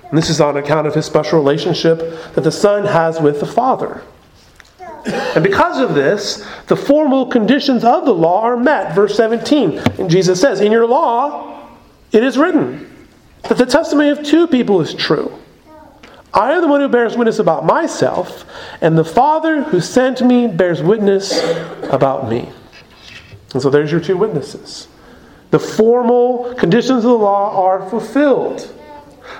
And 0.08 0.18
this 0.18 0.28
is 0.28 0.40
on 0.40 0.56
account 0.56 0.86
of 0.86 0.94
his 0.94 1.06
special 1.06 1.38
relationship 1.38 1.98
that 2.34 2.42
the 2.42 2.52
Son 2.52 2.84
has 2.84 3.20
with 3.20 3.40
the 3.40 3.46
Father. 3.46 4.02
And 5.04 5.44
because 5.44 5.78
of 5.78 5.94
this, 5.94 6.44
the 6.66 6.76
formal 6.76 7.26
conditions 7.26 7.84
of 7.84 8.04
the 8.04 8.14
law 8.14 8.42
are 8.42 8.56
met. 8.56 8.94
Verse 8.94 9.16
17. 9.16 9.78
And 9.98 10.10
Jesus 10.10 10.40
says, 10.40 10.60
In 10.60 10.72
your 10.72 10.86
law, 10.86 11.68
it 12.10 12.24
is 12.24 12.36
written 12.36 12.85
that 13.48 13.58
the 13.58 13.66
testimony 13.66 14.10
of 14.10 14.22
two 14.22 14.46
people 14.46 14.80
is 14.80 14.94
true. 14.94 15.32
I 16.34 16.52
am 16.52 16.60
the 16.60 16.68
one 16.68 16.80
who 16.80 16.88
bears 16.88 17.16
witness 17.16 17.38
about 17.38 17.64
myself, 17.64 18.44
and 18.82 18.98
the 18.98 19.04
Father 19.04 19.62
who 19.62 19.80
sent 19.80 20.20
me 20.20 20.46
bears 20.46 20.82
witness 20.82 21.42
about 21.84 22.28
me. 22.28 22.50
And 23.54 23.62
so 23.62 23.70
there's 23.70 23.90
your 23.90 24.00
two 24.00 24.18
witnesses. 24.18 24.88
The 25.50 25.58
formal 25.58 26.54
conditions 26.54 27.04
of 27.04 27.10
the 27.10 27.18
law 27.18 27.64
are 27.64 27.88
fulfilled. 27.88 28.72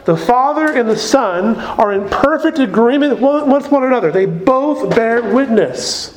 The 0.05 0.17
Father 0.17 0.73
and 0.73 0.89
the 0.89 0.97
Son 0.97 1.57
are 1.57 1.93
in 1.93 2.09
perfect 2.09 2.61
agreement 2.61 3.21
with 3.21 3.71
one 3.71 3.85
another. 3.85 4.11
They 4.11 4.25
both 4.25 4.95
bear 4.95 5.21
witness, 5.35 6.16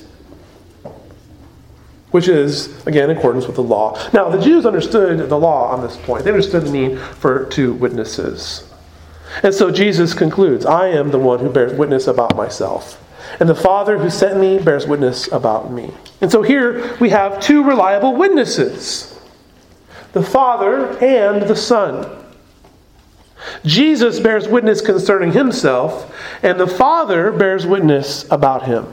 which 2.12 2.28
is, 2.28 2.86
again, 2.88 3.10
in 3.10 3.18
accordance 3.18 3.46
with 3.46 3.56
the 3.56 3.64
law. 3.64 4.00
Now, 4.14 4.30
the 4.30 4.42
Jews 4.42 4.66
understood 4.66 5.30
the 5.30 5.38
law 5.38 5.72
on 5.72 5.82
this 5.82 5.98
point, 5.98 6.24
they 6.24 6.32
understood 6.32 6.64
the 6.66 6.72
need 6.72 7.00
for 7.00 7.46
two 7.46 7.74
witnesses. 7.74 8.66
And 9.44 9.54
so 9.54 9.72
Jesus 9.72 10.14
concludes 10.14 10.66
I 10.66 10.88
am 10.88 11.12
the 11.12 11.20
one 11.20 11.40
who 11.40 11.50
bears 11.50 11.74
witness 11.74 12.08
about 12.08 12.36
myself. 12.36 13.04
And 13.40 13.48
the 13.48 13.56
Father 13.56 13.98
who 13.98 14.10
sent 14.10 14.40
me 14.40 14.60
bears 14.60 14.88
witness 14.88 15.32
about 15.32 15.72
me. 15.72 15.94
And 16.20 16.32
so 16.32 16.42
here 16.42 16.98
we 16.98 17.10
have 17.10 17.40
two 17.40 17.64
reliable 17.64 18.16
witnesses 18.16 19.16
the 20.14 20.24
Father 20.24 20.98
and 21.04 21.44
the 21.44 21.56
Son. 21.56 22.20
Jesus 23.64 24.20
bears 24.20 24.48
witness 24.48 24.82
concerning 24.82 25.32
himself, 25.32 26.14
and 26.42 26.60
the 26.60 26.68
Father 26.68 27.32
bears 27.32 27.66
witness 27.68 28.26
about 28.32 28.66
him. 28.66 28.92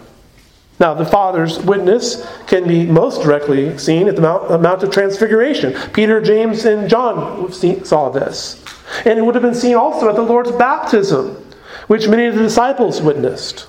Now, 0.79 0.93
the 0.93 1.07
Father's 1.07 1.59
witness 1.61 2.27
can 2.47 2.69
be 2.69 2.85
most 2.85 3.23
directly 3.23 3.79
seen 3.79 4.09
at 4.09 4.17
the 4.17 4.23
Mount, 4.23 4.51
uh, 4.51 4.59
Mount 4.59 4.83
of 4.83 4.91
Transfiguration. 4.91 5.73
Peter, 5.93 6.21
James, 6.21 6.65
and 6.67 6.89
John 6.89 7.51
saw 7.53 8.11
this. 8.11 8.62
And 9.05 9.19
it 9.19 9.23
would 9.23 9.35
have 9.35 9.43
been 9.43 9.55
seen 9.55 9.75
also 9.75 10.09
at 10.09 10.17
the 10.17 10.23
Lord's 10.23 10.53
baptism, 10.53 11.43
which 11.87 12.09
many 12.09 12.27
of 12.27 12.35
the 12.35 12.43
disciples 12.43 13.01
witnessed. 13.01 13.69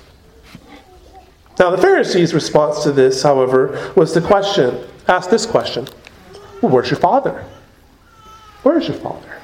Now, 1.58 1.70
the 1.70 1.78
Pharisees' 1.78 2.34
response 2.34 2.82
to 2.84 2.92
this, 2.92 3.22
however, 3.22 3.92
was 3.96 4.12
to 4.12 4.20
question, 4.20 4.86
ask 5.08 5.30
this 5.30 5.46
question 5.46 5.88
Well, 6.60 6.70
where's 6.70 6.90
your 6.90 7.00
Father? 7.00 7.44
Where's 8.62 8.86
your 8.86 8.98
Father? 8.98 9.37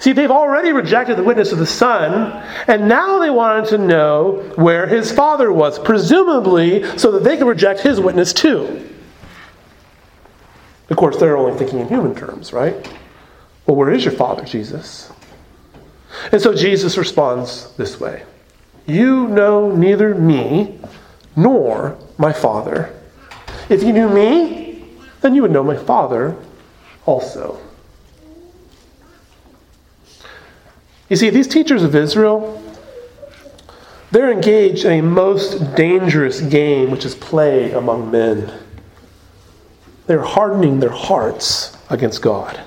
See, 0.00 0.12
they've 0.12 0.30
already 0.30 0.72
rejected 0.72 1.18
the 1.18 1.22
witness 1.22 1.52
of 1.52 1.58
the 1.58 1.66
Son, 1.66 2.32
and 2.66 2.88
now 2.88 3.18
they 3.18 3.28
wanted 3.28 3.68
to 3.68 3.78
know 3.78 4.50
where 4.56 4.86
his 4.86 5.12
Father 5.12 5.52
was, 5.52 5.78
presumably 5.78 6.84
so 6.96 7.10
that 7.12 7.22
they 7.22 7.36
could 7.36 7.46
reject 7.46 7.80
his 7.80 8.00
witness 8.00 8.32
too. 8.32 8.88
Of 10.88 10.96
course, 10.96 11.18
they're 11.18 11.36
only 11.36 11.56
thinking 11.58 11.80
in 11.80 11.88
human 11.88 12.14
terms, 12.14 12.50
right? 12.50 12.74
Well, 13.66 13.76
where 13.76 13.90
is 13.90 14.02
your 14.02 14.14
Father, 14.14 14.42
Jesus? 14.42 15.12
And 16.32 16.40
so 16.40 16.54
Jesus 16.54 16.96
responds 16.96 17.70
this 17.76 18.00
way 18.00 18.24
You 18.86 19.28
know 19.28 19.70
neither 19.70 20.14
me 20.14 20.80
nor 21.36 21.98
my 22.16 22.32
Father. 22.32 22.90
If 23.68 23.82
you 23.82 23.92
knew 23.92 24.08
me, 24.08 24.82
then 25.20 25.34
you 25.34 25.42
would 25.42 25.50
know 25.50 25.62
my 25.62 25.76
Father 25.76 26.34
also. 27.04 27.60
You 31.10 31.16
see, 31.16 31.28
these 31.28 31.48
teachers 31.48 31.82
of 31.82 31.96
Israel, 31.96 32.62
they're 34.12 34.30
engaged 34.30 34.84
in 34.84 34.92
a 34.92 35.02
most 35.02 35.74
dangerous 35.74 36.40
game, 36.40 36.90
which 36.92 37.04
is 37.04 37.16
play 37.16 37.72
among 37.72 38.12
men. 38.12 38.52
They're 40.06 40.22
hardening 40.22 40.78
their 40.78 40.90
hearts 40.90 41.76
against 41.90 42.22
God. 42.22 42.60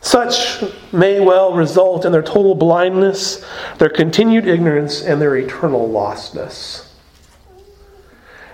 Such 0.00 0.62
may 0.92 1.18
well 1.18 1.52
result 1.52 2.04
in 2.04 2.12
their 2.12 2.22
total 2.22 2.54
blindness, 2.54 3.44
their 3.78 3.88
continued 3.88 4.46
ignorance, 4.46 5.02
and 5.02 5.20
their 5.20 5.36
eternal 5.36 5.88
lostness. 5.88 6.88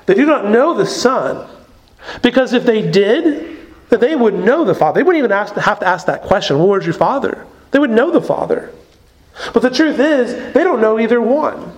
They 0.06 0.14
do 0.14 0.24
not 0.24 0.46
know 0.46 0.72
the 0.72 0.86
Son, 0.86 1.46
because 2.22 2.54
if 2.54 2.64
they 2.64 2.90
did, 2.90 3.58
then 3.90 4.00
they 4.00 4.16
would 4.16 4.34
know 4.34 4.64
the 4.64 4.74
Father. 4.74 4.98
They 4.98 5.02
wouldn't 5.02 5.22
even 5.22 5.32
ask, 5.32 5.54
have 5.56 5.80
to 5.80 5.86
ask 5.86 6.06
that 6.06 6.22
question 6.22 6.58
well, 6.58 6.68
where's 6.68 6.86
your 6.86 6.94
Father? 6.94 7.46
They 7.74 7.80
would 7.80 7.90
know 7.90 8.12
the 8.12 8.22
Father. 8.22 8.70
But 9.52 9.62
the 9.62 9.68
truth 9.68 9.98
is, 9.98 10.54
they 10.54 10.62
don't 10.62 10.80
know 10.80 10.96
either 11.00 11.20
one. 11.20 11.72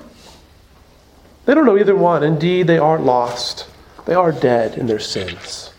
They 1.47 1.55
don't 1.55 1.65
know 1.65 1.79
either 1.79 1.97
one. 1.97 2.23
Indeed, 2.23 2.67
they 2.67 2.77
are 2.77 2.99
lost. 2.99 3.67
They 4.05 4.13
are 4.13 4.31
dead 4.31 4.77
in 4.77 4.89
their 4.89 4.99
sins. 4.99 5.73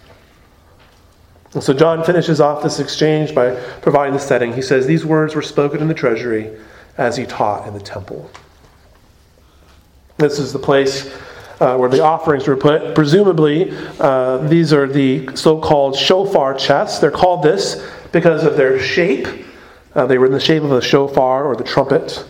And 1.54 1.62
so 1.62 1.72
John 1.72 2.04
finishes 2.04 2.42
off 2.42 2.64
this 2.64 2.80
exchange 2.80 3.36
by 3.36 3.62
providing 3.84 4.16
the 4.16 4.20
setting. 4.20 4.54
He 4.54 4.64
says, 4.64 4.88
These 4.88 5.06
words 5.06 5.36
were 5.36 5.44
spoken 5.44 5.82
in 5.82 5.88
the 5.88 5.94
treasury 5.94 6.52
as 6.98 7.16
he 7.16 7.28
taught 7.28 7.68
in 7.68 7.76
the 7.76 7.80
temple. 7.80 8.28
This 10.18 10.40
is 10.40 10.52
the 10.52 10.58
place 10.58 11.16
uh, 11.60 11.78
where 11.78 11.90
the 11.90 12.02
offerings 12.04 12.48
were 12.48 12.58
put. 12.58 12.96
Presumably, 12.96 13.72
uh, 14.00 14.40
these 14.48 14.74
are 14.74 14.88
the 14.88 15.36
so 15.36 15.62
called 15.62 15.96
shofar 15.96 16.56
chests. 16.56 16.98
They're 16.98 17.12
called 17.12 17.44
this 17.44 17.88
because 18.12 18.44
of 18.46 18.58
their 18.58 18.80
shape. 18.80 19.44
Uh, 19.98 20.06
they 20.06 20.20
were 20.20 20.28
in 20.28 20.32
the 20.32 20.40
shape 20.40 20.62
of 20.62 20.72
a 20.72 20.80
shofar 20.82 21.44
or 21.44 21.56
the 21.56 21.64
trumpet. 21.64 22.24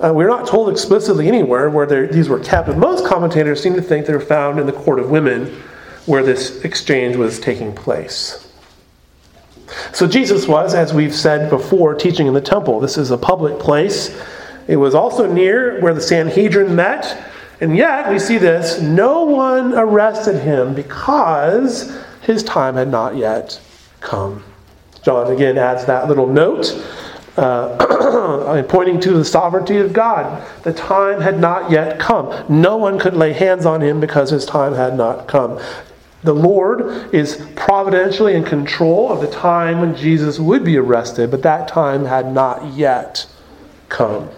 Uh, 0.00 0.10
we're 0.14 0.26
not 0.26 0.46
told 0.46 0.70
explicitly 0.70 1.28
anywhere 1.28 1.68
where 1.68 2.06
these 2.06 2.30
were 2.30 2.40
kept, 2.40 2.66
but 2.66 2.78
most 2.78 3.04
commentators 3.04 3.62
seem 3.62 3.74
to 3.74 3.82
think 3.82 4.06
they 4.06 4.14
were 4.14 4.18
found 4.20 4.58
in 4.58 4.64
the 4.64 4.72
court 4.72 4.98
of 4.98 5.10
women 5.10 5.62
where 6.06 6.22
this 6.22 6.64
exchange 6.64 7.14
was 7.14 7.38
taking 7.38 7.74
place. 7.74 8.50
So 9.92 10.06
Jesus 10.06 10.48
was, 10.48 10.72
as 10.72 10.94
we've 10.94 11.14
said 11.14 11.50
before, 11.50 11.94
teaching 11.94 12.26
in 12.26 12.32
the 12.32 12.40
temple. 12.40 12.80
This 12.80 12.96
is 12.96 13.10
a 13.10 13.18
public 13.18 13.58
place. 13.58 14.18
It 14.66 14.76
was 14.76 14.94
also 14.94 15.30
near 15.30 15.78
where 15.80 15.92
the 15.92 16.00
Sanhedrin 16.00 16.74
met, 16.74 17.22
And 17.60 17.76
yet, 17.76 18.10
we 18.10 18.18
see 18.18 18.38
this 18.38 18.80
no 18.80 19.24
one 19.24 19.74
arrested 19.74 20.40
him 20.40 20.74
because 20.74 21.94
his 22.22 22.42
time 22.42 22.76
had 22.76 22.88
not 22.88 23.14
yet 23.14 23.60
come. 24.00 24.42
John 25.02 25.32
again 25.32 25.58
adds 25.58 25.84
that 25.86 26.08
little 26.08 26.26
note, 26.26 26.72
uh, 27.36 28.62
pointing 28.68 29.00
to 29.00 29.12
the 29.12 29.24
sovereignty 29.24 29.78
of 29.78 29.92
God. 29.92 30.46
The 30.62 30.72
time 30.72 31.20
had 31.20 31.40
not 31.40 31.70
yet 31.70 31.98
come. 31.98 32.44
No 32.48 32.76
one 32.76 32.98
could 32.98 33.14
lay 33.14 33.32
hands 33.32 33.66
on 33.66 33.80
him 33.80 34.00
because 34.00 34.30
his 34.30 34.44
time 34.44 34.74
had 34.74 34.96
not 34.96 35.26
come. 35.26 35.60
The 36.22 36.34
Lord 36.34 37.12
is 37.12 37.44
providentially 37.56 38.34
in 38.34 38.44
control 38.44 39.10
of 39.10 39.20
the 39.20 39.30
time 39.30 39.80
when 39.80 39.96
Jesus 39.96 40.38
would 40.38 40.64
be 40.64 40.76
arrested, 40.76 41.32
but 41.32 41.42
that 41.42 41.66
time 41.66 42.04
had 42.04 42.32
not 42.32 42.74
yet 42.74 43.26
come. 43.88 44.30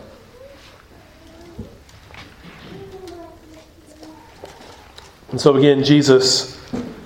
And 5.30 5.38
so 5.38 5.56
again, 5.56 5.84
Jesus 5.84 6.58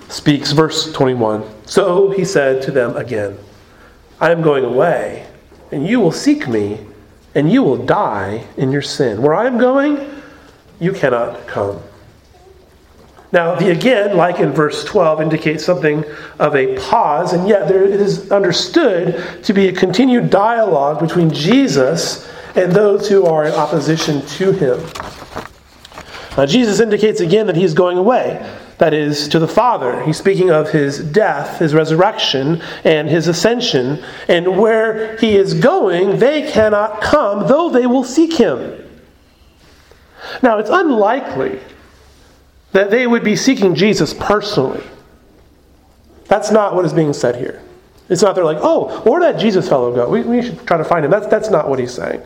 speaks, 0.07 0.51
verse 0.51 0.93
21. 0.93 1.43
So 1.65 2.11
he 2.11 2.23
said 2.23 2.61
to 2.63 2.71
them 2.71 2.95
again, 2.95 3.37
I 4.21 4.31
am 4.31 4.41
going 4.41 4.65
away, 4.65 5.25
and 5.71 5.87
you 5.87 5.99
will 5.99 6.11
seek 6.11 6.47
me, 6.47 6.79
and 7.35 7.51
you 7.51 7.63
will 7.63 7.77
die 7.85 8.45
in 8.57 8.71
your 8.71 8.81
sin. 8.81 9.21
Where 9.21 9.33
I 9.33 9.45
am 9.45 9.57
going, 9.57 10.21
you 10.79 10.91
cannot 10.91 11.47
come. 11.47 11.81
Now, 13.31 13.55
the 13.55 13.69
again, 13.69 14.17
like 14.17 14.39
in 14.39 14.51
verse 14.51 14.83
12, 14.83 15.21
indicates 15.21 15.63
something 15.63 16.03
of 16.39 16.55
a 16.55 16.77
pause, 16.79 17.33
and 17.33 17.47
yet 17.47 17.67
there, 17.67 17.83
is 17.83 18.31
understood 18.31 19.43
to 19.43 19.53
be 19.53 19.67
a 19.67 19.71
continued 19.71 20.31
dialogue 20.31 20.99
between 20.99 21.31
Jesus 21.31 22.27
and 22.55 22.71
those 22.71 23.07
who 23.07 23.25
are 23.25 23.45
in 23.45 23.53
opposition 23.53 24.25
to 24.25 24.51
him. 24.51 24.79
Now, 26.35 26.47
Jesus 26.47 26.79
indicates 26.79 27.21
again 27.21 27.45
that 27.47 27.55
he's 27.55 27.73
going 27.75 27.97
away. 27.97 28.43
That 28.79 28.93
is, 28.93 29.27
to 29.29 29.39
the 29.39 29.47
Father. 29.47 30.01
He's 30.03 30.17
speaking 30.17 30.51
of 30.51 30.71
his 30.71 30.99
death, 30.99 31.59
his 31.59 31.73
resurrection, 31.73 32.61
and 32.85 33.09
his 33.09 33.27
ascension. 33.27 34.03
And 34.29 34.57
where 34.57 35.17
he 35.17 35.35
is 35.35 35.53
going, 35.53 36.19
they 36.19 36.49
cannot 36.49 37.01
come, 37.01 37.47
though 37.47 37.69
they 37.69 37.85
will 37.85 38.05
seek 38.05 38.33
him. 38.33 38.85
Now, 40.41 40.59
it's 40.59 40.69
unlikely 40.69 41.59
that 42.71 42.89
they 42.89 43.05
would 43.05 43.23
be 43.23 43.35
seeking 43.35 43.75
Jesus 43.75 44.13
personally. 44.13 44.83
That's 46.25 46.51
not 46.51 46.75
what 46.75 46.85
is 46.85 46.93
being 46.93 47.13
said 47.13 47.35
here. 47.35 47.61
It's 48.07 48.21
not 48.21 48.33
they're 48.33 48.45
like, 48.45 48.59
oh, 48.61 49.01
where 49.01 49.19
did 49.19 49.35
that 49.35 49.41
Jesus 49.41 49.67
fellow 49.67 49.93
go? 49.93 50.09
We, 50.09 50.21
we 50.21 50.41
should 50.41 50.65
try 50.65 50.77
to 50.77 50.85
find 50.85 51.03
him. 51.03 51.11
That's, 51.11 51.27
that's 51.27 51.49
not 51.49 51.69
what 51.69 51.79
he's 51.79 51.93
saying. 51.93 52.21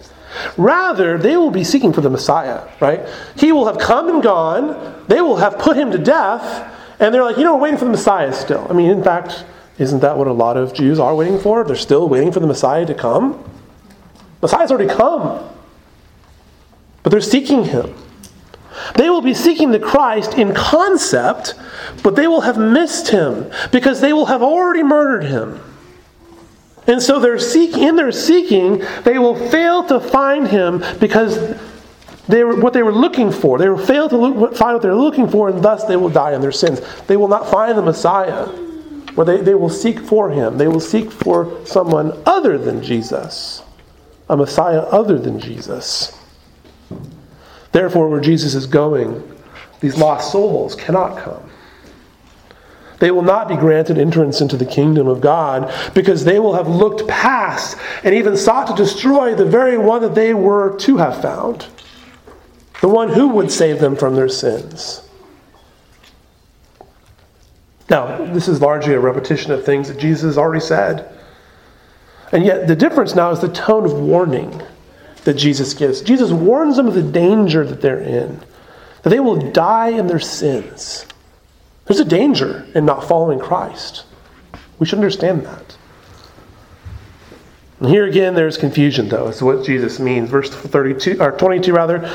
Rather, 0.57 1.17
they 1.17 1.37
will 1.37 1.51
be 1.51 1.63
seeking 1.63 1.93
for 1.93 2.01
the 2.01 2.09
Messiah, 2.09 2.67
right? 2.79 3.01
He 3.37 3.51
will 3.51 3.65
have 3.65 3.77
come 3.77 4.09
and 4.09 4.21
gone. 4.21 5.05
They 5.07 5.21
will 5.21 5.37
have 5.37 5.57
put 5.57 5.77
him 5.77 5.91
to 5.91 5.97
death. 5.97 6.71
And 6.99 7.13
they're 7.13 7.23
like, 7.23 7.37
you 7.37 7.43
know, 7.43 7.55
we're 7.55 7.63
waiting 7.63 7.79
for 7.79 7.85
the 7.85 7.91
Messiah 7.91 8.33
still. 8.33 8.65
I 8.69 8.73
mean, 8.73 8.89
in 8.89 9.03
fact, 9.03 9.45
isn't 9.77 9.99
that 10.01 10.17
what 10.17 10.27
a 10.27 10.33
lot 10.33 10.57
of 10.57 10.73
Jews 10.73 10.99
are 10.99 11.15
waiting 11.15 11.39
for? 11.39 11.63
They're 11.63 11.75
still 11.75 12.07
waiting 12.07 12.31
for 12.31 12.39
the 12.39 12.47
Messiah 12.47 12.85
to 12.85 12.93
come. 12.93 13.43
Messiah's 14.41 14.71
already 14.71 14.93
come. 14.93 15.49
But 17.01 17.09
they're 17.11 17.21
seeking 17.21 17.65
him. 17.65 17.93
They 18.95 19.09
will 19.09 19.21
be 19.21 19.33
seeking 19.33 19.71
the 19.71 19.79
Christ 19.79 20.33
in 20.33 20.53
concept, 20.53 21.55
but 22.03 22.15
they 22.15 22.27
will 22.27 22.41
have 22.41 22.57
missed 22.57 23.09
him 23.09 23.51
because 23.71 24.01
they 24.01 24.13
will 24.13 24.25
have 24.27 24.41
already 24.41 24.83
murdered 24.83 25.25
him. 25.25 25.61
And 26.87 27.01
so 27.01 27.19
they're 27.19 27.37
in 27.37 27.95
their 27.95 28.11
seeking, 28.11 28.83
they 29.03 29.17
will 29.17 29.35
fail 29.49 29.83
to 29.85 29.99
find 29.99 30.47
him 30.47 30.83
because 30.99 31.57
they 32.27 32.43
were, 32.43 32.59
what 32.59 32.73
they 32.73 32.83
were 32.83 32.93
looking 32.93 33.31
for. 33.31 33.57
They 33.57 33.69
will 33.69 33.77
fail 33.77 34.09
to 34.09 34.17
look, 34.17 34.55
find 34.55 34.73
what 34.73 34.81
they're 34.81 34.95
looking 34.95 35.27
for, 35.27 35.49
and 35.49 35.63
thus 35.63 35.85
they 35.85 35.95
will 35.95 36.09
die 36.09 36.33
in 36.33 36.41
their 36.41 36.51
sins. 36.51 36.81
They 37.07 37.17
will 37.17 37.27
not 37.27 37.49
find 37.49 37.77
the 37.77 37.81
Messiah, 37.81 38.47
or 39.15 39.25
they, 39.25 39.41
they 39.41 39.55
will 39.55 39.69
seek 39.69 39.99
for 39.99 40.29
him. 40.29 40.57
They 40.57 40.67
will 40.67 40.79
seek 40.79 41.11
for 41.11 41.65
someone 41.65 42.21
other 42.25 42.57
than 42.57 42.81
Jesus, 42.81 43.61
a 44.29 44.37
Messiah 44.37 44.79
other 44.79 45.19
than 45.19 45.39
Jesus. 45.39 46.17
Therefore, 47.71 48.09
where 48.09 48.21
Jesus 48.21 48.55
is 48.55 48.67
going, 48.67 49.21
these 49.79 49.97
lost 49.97 50.31
souls 50.31 50.75
cannot 50.75 51.17
come. 51.17 51.49
They 53.03 53.11
will 53.11 53.21
not 53.21 53.49
be 53.49 53.57
granted 53.57 53.97
entrance 53.97 54.39
into 54.39 54.55
the 54.55 54.65
kingdom 54.65 55.09
of 55.09 55.19
God 55.19 55.73
because 55.93 56.23
they 56.23 56.39
will 56.39 56.53
have 56.53 56.69
looked 56.69 57.05
past 57.05 57.77
and 58.01 58.15
even 58.15 58.37
sought 58.37 58.67
to 58.67 58.81
destroy 58.81 59.35
the 59.35 59.43
very 59.43 59.77
one 59.77 60.01
that 60.03 60.15
they 60.15 60.33
were 60.33 60.77
to 60.77 60.95
have 60.95 61.21
found 61.21 61.67
the 62.79 62.87
one 62.87 63.09
who 63.09 63.27
would 63.27 63.51
save 63.51 63.81
them 63.81 63.97
from 63.97 64.15
their 64.15 64.29
sins. 64.29 65.05
Now, 67.89 68.23
this 68.31 68.47
is 68.47 68.61
largely 68.61 68.93
a 68.93 68.99
repetition 69.01 69.51
of 69.51 69.65
things 69.65 69.89
that 69.89 69.99
Jesus 69.99 70.21
has 70.21 70.37
already 70.37 70.61
said. 70.61 71.13
And 72.31 72.45
yet, 72.45 72.69
the 72.69 72.75
difference 72.77 73.15
now 73.15 73.31
is 73.31 73.41
the 73.41 73.51
tone 73.51 73.83
of 73.83 73.99
warning 73.99 74.61
that 75.25 75.33
Jesus 75.33 75.73
gives. 75.73 76.01
Jesus 76.01 76.31
warns 76.31 76.77
them 76.77 76.87
of 76.87 76.93
the 76.93 77.03
danger 77.03 77.65
that 77.65 77.81
they're 77.81 77.99
in, 77.99 78.39
that 79.01 79.09
they 79.09 79.19
will 79.19 79.51
die 79.51 79.89
in 79.89 80.07
their 80.07 80.21
sins. 80.21 81.05
There's 81.85 81.99
a 81.99 82.05
danger 82.05 82.65
in 82.75 82.85
not 82.85 83.07
following 83.07 83.39
Christ. 83.39 84.05
We 84.79 84.85
should 84.85 84.99
understand 84.99 85.45
that. 85.45 85.77
And 87.79 87.89
here 87.89 88.05
again, 88.05 88.33
there's 88.33 88.57
confusion, 88.57 89.09
though, 89.09 89.27
as 89.27 89.41
what 89.41 89.65
Jesus 89.65 89.99
means. 89.99 90.29
Verse 90.29 90.49
32, 90.49 91.17
or 91.19 91.31
22, 91.33 91.73
rather. 91.73 92.05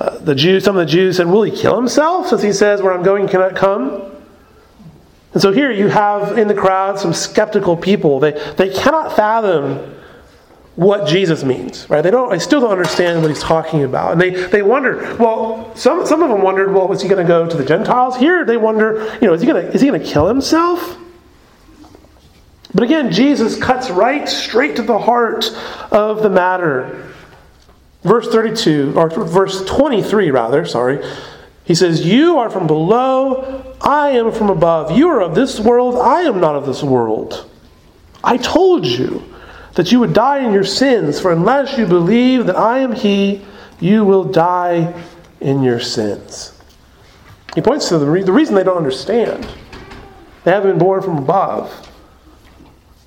Uh, 0.00 0.18
the 0.18 0.34
Jews, 0.34 0.64
some 0.64 0.76
of 0.76 0.84
the 0.84 0.90
Jews 0.90 1.18
said, 1.18 1.28
Will 1.28 1.44
he 1.44 1.56
kill 1.56 1.76
himself? 1.76 2.28
Since 2.28 2.42
he 2.42 2.52
says, 2.52 2.82
Where 2.82 2.92
I'm 2.92 3.04
going 3.04 3.28
cannot 3.28 3.54
come. 3.54 4.10
And 5.32 5.40
so 5.40 5.52
here 5.52 5.70
you 5.70 5.88
have 5.88 6.36
in 6.36 6.48
the 6.48 6.54
crowd 6.54 6.98
some 6.98 7.14
skeptical 7.14 7.76
people. 7.76 8.18
They, 8.18 8.32
they 8.56 8.70
cannot 8.70 9.14
fathom 9.14 9.94
what 10.76 11.06
Jesus 11.06 11.44
means, 11.44 11.88
right? 11.90 12.00
They 12.00 12.10
don't. 12.10 12.30
They 12.30 12.38
still 12.38 12.60
don't 12.60 12.70
understand 12.70 13.20
what 13.20 13.28
he's 13.28 13.42
talking 13.42 13.84
about, 13.84 14.12
and 14.12 14.20
they 14.20 14.30
they 14.30 14.62
wonder. 14.62 15.16
Well, 15.16 15.74
some 15.76 16.06
some 16.06 16.22
of 16.22 16.30
them 16.30 16.42
wondered, 16.42 16.72
well, 16.72 16.88
was 16.88 17.02
he 17.02 17.08
going 17.08 17.24
to 17.24 17.28
go 17.28 17.46
to 17.46 17.56
the 17.56 17.64
Gentiles? 17.64 18.16
Here, 18.16 18.44
they 18.44 18.56
wonder, 18.56 19.16
you 19.20 19.26
know, 19.26 19.34
is 19.34 19.42
he 19.42 19.46
going 19.46 19.66
to 19.66 19.72
is 19.72 19.80
he 19.80 19.88
going 19.88 20.00
to 20.00 20.06
kill 20.06 20.26
himself? 20.26 20.96
But 22.74 22.84
again, 22.84 23.12
Jesus 23.12 23.58
cuts 23.58 23.90
right 23.90 24.26
straight 24.26 24.76
to 24.76 24.82
the 24.82 24.98
heart 24.98 25.50
of 25.90 26.22
the 26.22 26.30
matter. 26.30 27.12
Verse 28.02 28.26
32, 28.28 28.94
or 28.96 29.10
verse 29.10 29.64
23, 29.64 30.30
rather, 30.30 30.64
sorry. 30.64 31.04
He 31.64 31.74
says, 31.74 32.04
You 32.04 32.38
are 32.38 32.50
from 32.50 32.66
below, 32.66 33.76
I 33.80 34.10
am 34.10 34.32
from 34.32 34.48
above. 34.48 34.90
You 34.90 35.08
are 35.08 35.20
of 35.20 35.34
this 35.34 35.60
world, 35.60 35.96
I 35.96 36.22
am 36.22 36.40
not 36.40 36.56
of 36.56 36.66
this 36.66 36.82
world. 36.82 37.48
I 38.24 38.38
told 38.38 38.86
you 38.86 39.31
that 39.74 39.90
you 39.90 40.00
would 40.00 40.12
die 40.12 40.38
in 40.38 40.52
your 40.52 40.64
sins, 40.64 41.20
for 41.20 41.32
unless 41.32 41.78
you 41.78 41.86
believe 41.86 42.46
that 42.46 42.56
I 42.56 42.78
am 42.78 42.92
He, 42.92 43.42
you 43.80 44.04
will 44.04 44.24
die 44.24 44.94
in 45.40 45.62
your 45.62 45.80
sins. 45.80 46.58
He 47.54 47.60
points 47.60 47.88
to 47.88 47.98
the, 47.98 48.06
re- 48.06 48.22
the 48.22 48.32
reason 48.32 48.54
they 48.54 48.64
don't 48.64 48.76
understand. 48.76 49.46
They 50.44 50.50
haven't 50.50 50.72
been 50.72 50.78
born 50.78 51.02
from 51.02 51.18
above, 51.18 51.88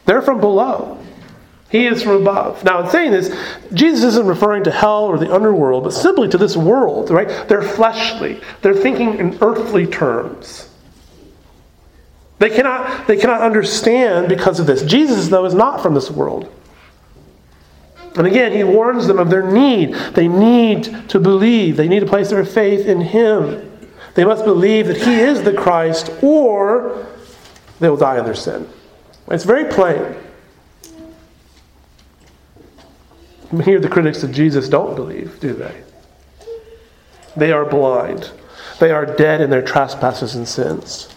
they're 0.06 0.22
from 0.22 0.40
below. 0.40 1.00
He 1.70 1.88
is 1.88 2.04
from 2.04 2.22
above. 2.22 2.64
Now, 2.64 2.84
in 2.84 2.90
saying 2.90 3.12
this, 3.12 3.36
Jesus 3.74 4.06
isn't 4.06 4.28
referring 4.28 4.64
to 4.64 4.72
hell 4.72 5.06
or 5.06 5.18
the 5.18 5.34
underworld, 5.34 5.84
but 5.84 5.94
simply 5.94 6.30
to 6.30 6.38
this 6.38 6.56
world, 6.56 7.10
right? 7.10 7.28
They're 7.50 7.64
fleshly. 7.64 8.40
They're 8.62 8.76
thinking 8.76 9.18
in 9.18 9.38
earthly 9.42 9.86
terms. 9.86 10.70
They 12.38 12.50
cannot, 12.50 13.08
they 13.08 13.18
cannot 13.18 13.42
understand 13.42 14.28
because 14.28 14.60
of 14.60 14.68
this. 14.68 14.84
Jesus, 14.84 15.30
though, 15.30 15.46
is 15.46 15.54
not 15.54 15.82
from 15.82 15.94
this 15.94 16.12
world. 16.12 16.52
And 18.18 18.28
again, 18.28 18.52
he 18.54 18.64
warns 18.64 19.08
them 19.08 19.20
of 19.20 19.30
their 19.30 19.50
need. 19.50 19.94
They 20.14 20.28
need 20.28 21.10
to 21.10 21.20
believe, 21.20 21.78
they 21.78 21.88
need 21.88 22.00
to 22.02 22.06
place 22.06 22.30
their 22.30 22.46
faith 22.46 22.88
in 22.88 23.02
him. 23.02 23.72
They 24.16 24.24
must 24.24 24.46
believe 24.46 24.88
that 24.88 24.98
he 24.98 25.16
is 25.16 25.44
the 25.44 25.54
Christ, 25.54 26.10
or 26.22 27.06
they 27.80 27.90
will 27.90 27.98
die 27.98 28.18
in 28.18 28.26
their 28.26 28.36
sin. 28.36 28.70
It's 29.30 29.44
very 29.44 29.66
plain. 29.66 30.16
Here, 33.64 33.80
the 33.80 33.90
critics 33.90 34.24
of 34.24 34.32
Jesus 34.32 34.70
don't 34.70 34.96
believe, 34.96 35.40
do 35.40 35.54
they? 35.54 35.84
They 37.38 37.52
are 37.52 37.66
blind. 37.66 38.32
They 38.80 38.92
are 38.92 39.06
dead 39.06 39.42
in 39.42 39.50
their 39.50 39.62
trespasses 39.62 40.36
and 40.36 40.48
sins. 40.48 41.15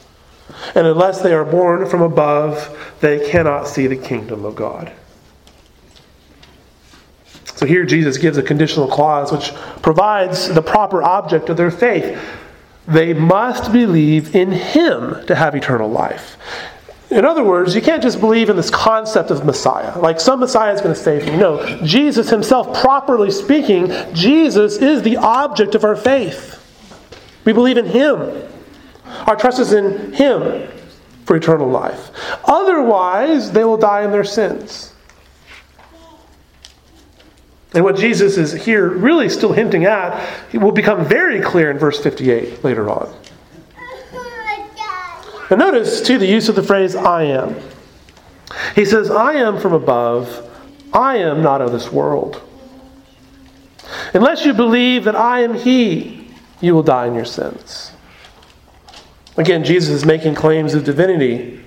And 0.74 0.86
unless 0.86 1.20
they 1.20 1.32
are 1.32 1.44
born 1.44 1.88
from 1.88 2.02
above, 2.02 2.96
they 3.00 3.28
cannot 3.30 3.68
see 3.68 3.86
the 3.86 3.96
kingdom 3.96 4.44
of 4.44 4.56
God. 4.56 4.92
So 7.58 7.66
here 7.66 7.84
Jesus 7.84 8.18
gives 8.18 8.38
a 8.38 8.42
conditional 8.42 8.86
clause 8.86 9.32
which 9.32 9.52
provides 9.82 10.48
the 10.48 10.62
proper 10.62 11.02
object 11.02 11.48
of 11.48 11.56
their 11.56 11.72
faith. 11.72 12.16
They 12.86 13.12
must 13.12 13.72
believe 13.72 14.34
in 14.34 14.52
Him 14.52 15.26
to 15.26 15.34
have 15.34 15.54
eternal 15.54 15.90
life. 15.90 16.36
In 17.10 17.24
other 17.24 17.42
words, 17.42 17.74
you 17.74 17.80
can't 17.80 18.02
just 18.02 18.20
believe 18.20 18.50
in 18.50 18.56
this 18.56 18.70
concept 18.70 19.30
of 19.30 19.44
Messiah. 19.44 19.98
Like 19.98 20.20
some 20.20 20.40
Messiah 20.40 20.74
is 20.74 20.80
going 20.80 20.94
to 20.94 21.00
save 21.00 21.26
you. 21.26 21.36
No, 21.36 21.82
Jesus 21.84 22.28
himself, 22.28 22.80
properly 22.80 23.30
speaking, 23.30 23.92
Jesus 24.12 24.76
is 24.76 25.02
the 25.02 25.16
object 25.16 25.74
of 25.74 25.84
our 25.84 25.96
faith. 25.96 26.54
We 27.44 27.52
believe 27.52 27.78
in 27.78 27.86
Him. 27.86 28.48
Our 29.26 29.36
trust 29.36 29.58
is 29.58 29.72
in 29.72 30.12
Him 30.12 30.68
for 31.24 31.36
eternal 31.36 31.68
life. 31.68 32.10
Otherwise, 32.44 33.52
they 33.52 33.64
will 33.64 33.76
die 33.76 34.02
in 34.02 34.10
their 34.10 34.24
sins. 34.24 34.94
And 37.74 37.84
what 37.84 37.96
Jesus 37.96 38.38
is 38.38 38.52
here 38.52 38.88
really 38.88 39.28
still 39.28 39.52
hinting 39.52 39.84
at 39.84 40.26
will 40.54 40.72
become 40.72 41.04
very 41.04 41.40
clear 41.40 41.70
in 41.70 41.78
verse 41.78 42.02
58 42.02 42.64
later 42.64 42.88
on. 42.88 43.14
And 45.50 45.58
notice, 45.58 46.02
too, 46.02 46.18
the 46.18 46.26
use 46.26 46.48
of 46.48 46.56
the 46.56 46.62
phrase 46.62 46.94
I 46.94 47.24
am. 47.24 47.56
He 48.74 48.84
says, 48.84 49.10
I 49.10 49.34
am 49.34 49.60
from 49.60 49.72
above, 49.72 50.44
I 50.92 51.18
am 51.18 51.42
not 51.42 51.60
of 51.60 51.72
this 51.72 51.92
world. 51.92 52.42
Unless 54.14 54.44
you 54.44 54.54
believe 54.54 55.04
that 55.04 55.16
I 55.16 55.40
am 55.40 55.54
He, 55.54 56.28
you 56.60 56.74
will 56.74 56.82
die 56.82 57.06
in 57.06 57.14
your 57.14 57.24
sins. 57.24 57.92
Again, 59.38 59.62
Jesus 59.62 59.90
is 59.90 60.04
making 60.04 60.34
claims 60.34 60.74
of 60.74 60.82
divinity, 60.82 61.60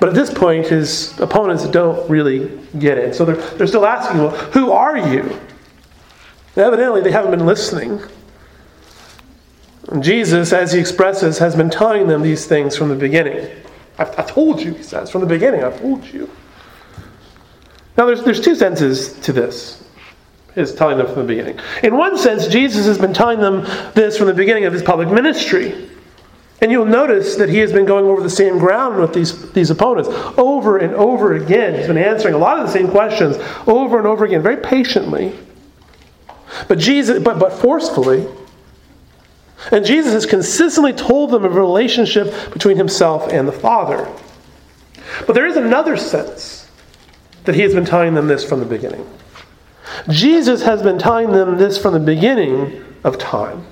but 0.00 0.08
at 0.08 0.14
this 0.16 0.34
point, 0.34 0.66
his 0.66 1.16
opponents 1.20 1.64
don't 1.68 2.10
really 2.10 2.50
get 2.80 2.98
it. 2.98 3.14
So 3.14 3.24
they're, 3.24 3.36
they're 3.36 3.68
still 3.68 3.86
asking, 3.86 4.18
well, 4.18 4.30
who 4.30 4.72
are 4.72 4.98
you? 4.98 5.20
And 5.20 6.58
evidently, 6.58 7.00
they 7.00 7.12
haven't 7.12 7.30
been 7.30 7.46
listening. 7.46 8.00
And 9.88 10.02
Jesus, 10.02 10.52
as 10.52 10.72
he 10.72 10.80
expresses, 10.80 11.38
has 11.38 11.54
been 11.54 11.70
telling 11.70 12.08
them 12.08 12.22
these 12.22 12.46
things 12.46 12.76
from 12.76 12.88
the 12.88 12.96
beginning. 12.96 13.48
I, 13.98 14.02
I 14.02 14.22
told 14.22 14.60
you, 14.60 14.74
he 14.74 14.82
says, 14.82 15.08
from 15.08 15.20
the 15.20 15.26
beginning, 15.28 15.62
I've 15.62 15.80
told 15.80 16.04
you. 16.04 16.28
Now, 17.96 18.06
there's, 18.06 18.24
there's 18.24 18.40
two 18.40 18.56
senses 18.56 19.12
to 19.20 19.32
this, 19.32 19.84
is 20.56 20.74
telling 20.74 20.98
them 20.98 21.06
from 21.06 21.26
the 21.26 21.28
beginning. 21.28 21.60
In 21.84 21.96
one 21.96 22.18
sense, 22.18 22.48
Jesus 22.48 22.86
has 22.86 22.98
been 22.98 23.14
telling 23.14 23.38
them 23.38 23.62
this 23.94 24.18
from 24.18 24.26
the 24.26 24.34
beginning 24.34 24.64
of 24.64 24.72
his 24.72 24.82
public 24.82 25.08
ministry. 25.08 25.90
And 26.62 26.70
you'll 26.70 26.86
notice 26.86 27.34
that 27.36 27.48
he 27.48 27.58
has 27.58 27.72
been 27.72 27.84
going 27.84 28.06
over 28.06 28.22
the 28.22 28.30
same 28.30 28.56
ground 28.58 28.96
with 29.00 29.12
these, 29.12 29.50
these 29.50 29.70
opponents 29.70 30.08
over 30.38 30.78
and 30.78 30.94
over 30.94 31.34
again. 31.34 31.74
He's 31.74 31.88
been 31.88 31.98
answering 31.98 32.34
a 32.34 32.38
lot 32.38 32.60
of 32.60 32.66
the 32.66 32.72
same 32.72 32.88
questions 32.88 33.36
over 33.66 33.98
and 33.98 34.06
over 34.06 34.24
again, 34.24 34.42
very 34.42 34.58
patiently. 34.58 35.36
But 36.68 36.78
Jesus, 36.78 37.20
but, 37.20 37.40
but 37.40 37.52
forcefully. 37.52 38.28
And 39.72 39.84
Jesus 39.84 40.12
has 40.12 40.24
consistently 40.24 40.92
told 40.92 41.32
them 41.32 41.44
of 41.44 41.56
a 41.56 41.60
relationship 41.60 42.32
between 42.52 42.76
himself 42.76 43.32
and 43.32 43.46
the 43.48 43.52
Father. 43.52 44.08
But 45.26 45.32
there 45.32 45.46
is 45.46 45.56
another 45.56 45.96
sense 45.96 46.70
that 47.44 47.56
he 47.56 47.62
has 47.62 47.74
been 47.74 47.84
telling 47.84 48.14
them 48.14 48.28
this 48.28 48.44
from 48.44 48.60
the 48.60 48.66
beginning. 48.66 49.04
Jesus 50.08 50.62
has 50.62 50.80
been 50.80 50.98
telling 50.98 51.32
them 51.32 51.58
this 51.58 51.76
from 51.76 51.92
the 51.92 52.00
beginning 52.00 52.84
of 53.02 53.18
time. 53.18 53.66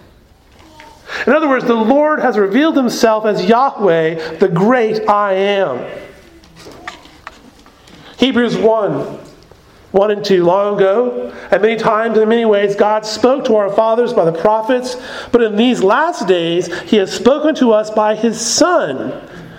In 1.27 1.33
other 1.33 1.49
words, 1.49 1.65
the 1.65 1.75
Lord 1.75 2.21
has 2.21 2.39
revealed 2.39 2.77
himself 2.77 3.27
as 3.27 3.45
Yahweh, 3.45 4.39
the 4.39 4.49
great 4.49 5.09
I 5.09 5.33
am. 5.33 5.87
Hebrews 8.19 8.57
1 8.57 9.19
1 9.93 10.11
and 10.13 10.25
2. 10.25 10.45
Long 10.45 10.77
ago, 10.77 11.35
and 11.51 11.63
many 11.63 11.77
times 11.77 12.15
and 12.15 12.23
in 12.23 12.29
many 12.29 12.45
ways, 12.45 12.77
God 12.77 13.05
spoke 13.05 13.45
to 13.47 13.57
our 13.57 13.73
fathers 13.73 14.13
by 14.13 14.25
the 14.25 14.39
prophets, 14.39 14.97
but 15.33 15.43
in 15.43 15.57
these 15.57 15.83
last 15.83 16.29
days, 16.29 16.73
He 16.83 16.97
has 16.99 17.13
spoken 17.13 17.57
to 17.57 17.73
us 17.73 17.91
by 17.91 18.15
His 18.15 18.41
Son, 18.41 19.11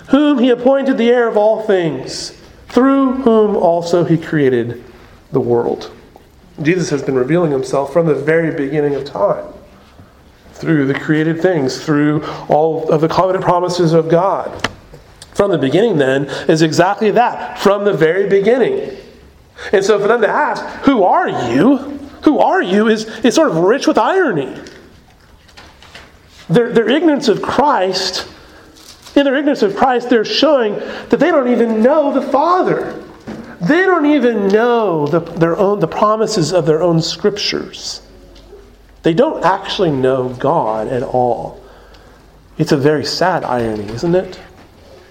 whom 0.10 0.40
He 0.40 0.50
appointed 0.50 0.98
the 0.98 1.10
heir 1.10 1.28
of 1.28 1.36
all 1.36 1.64
things, 1.64 2.30
through 2.70 3.16
whom 3.24 3.58
also 3.58 4.06
He 4.06 4.18
created 4.18 4.82
the 5.34 5.42
world. 5.42 5.92
Jesus 6.62 6.90
has 6.92 7.04
been 7.04 7.16
revealing 7.16 7.52
Himself 7.52 7.92
from 7.92 8.06
the 8.06 8.16
very 8.16 8.56
beginning 8.56 8.96
of 8.96 9.04
time 9.04 9.54
through 10.62 10.86
the 10.86 10.94
created 10.94 11.42
things, 11.42 11.84
through 11.84 12.24
all 12.48 12.90
of 12.92 13.02
the 13.02 13.08
covenant 13.08 13.44
promises 13.44 13.94
of 13.94 14.08
God. 14.08 14.70
From 15.34 15.52
the 15.52 15.58
beginning, 15.58 15.98
then, 15.98 16.26
is 16.48 16.62
exactly 16.62 17.12
that. 17.12 17.60
From 17.60 17.84
the 17.84 17.94
very 17.94 18.30
beginning. 18.30 18.98
And 19.72 19.84
so 19.84 20.00
for 20.00 20.08
them 20.08 20.22
to 20.22 20.28
ask, 20.28 20.64
Who 20.86 21.04
are 21.04 21.52
you? 21.52 21.78
Who 22.24 22.40
are 22.40 22.62
you? 22.62 22.88
is, 22.88 23.06
is 23.26 23.36
sort 23.36 23.50
of 23.50 23.58
rich 23.58 23.88
with 23.88 23.98
irony. 23.98 24.56
Their, 26.50 26.72
their 26.72 26.90
ignorance 26.90 27.28
of 27.28 27.42
Christ, 27.42 28.28
in 29.16 29.24
their 29.24 29.36
ignorance 29.36 29.62
of 29.62 29.76
Christ, 29.76 30.10
they're 30.10 30.26
showing 30.26 30.76
that 30.76 31.18
they 31.20 31.32
don't 31.32 31.50
even 31.50 31.82
know 31.82 32.14
the 32.14 32.22
Father. 32.22 33.02
They 33.62 33.82
don't 33.82 34.06
even 34.06 34.48
know 34.48 35.08
the, 35.08 35.20
their 35.20 35.56
own, 35.58 35.80
the 35.80 35.88
promises 35.88 36.52
of 36.52 36.66
their 36.66 36.82
own 36.82 37.02
scriptures. 37.02 38.02
They 39.04 39.14
don't 39.14 39.44
actually 39.44 39.92
know 39.92 40.30
God 40.30 40.88
at 40.88 41.04
all. 41.04 41.64
It's 42.58 42.72
a 42.72 42.78
very 42.78 43.06
sad 43.06 43.44
irony, 43.44 43.92
isn't 43.92 44.14
it? 44.14 44.40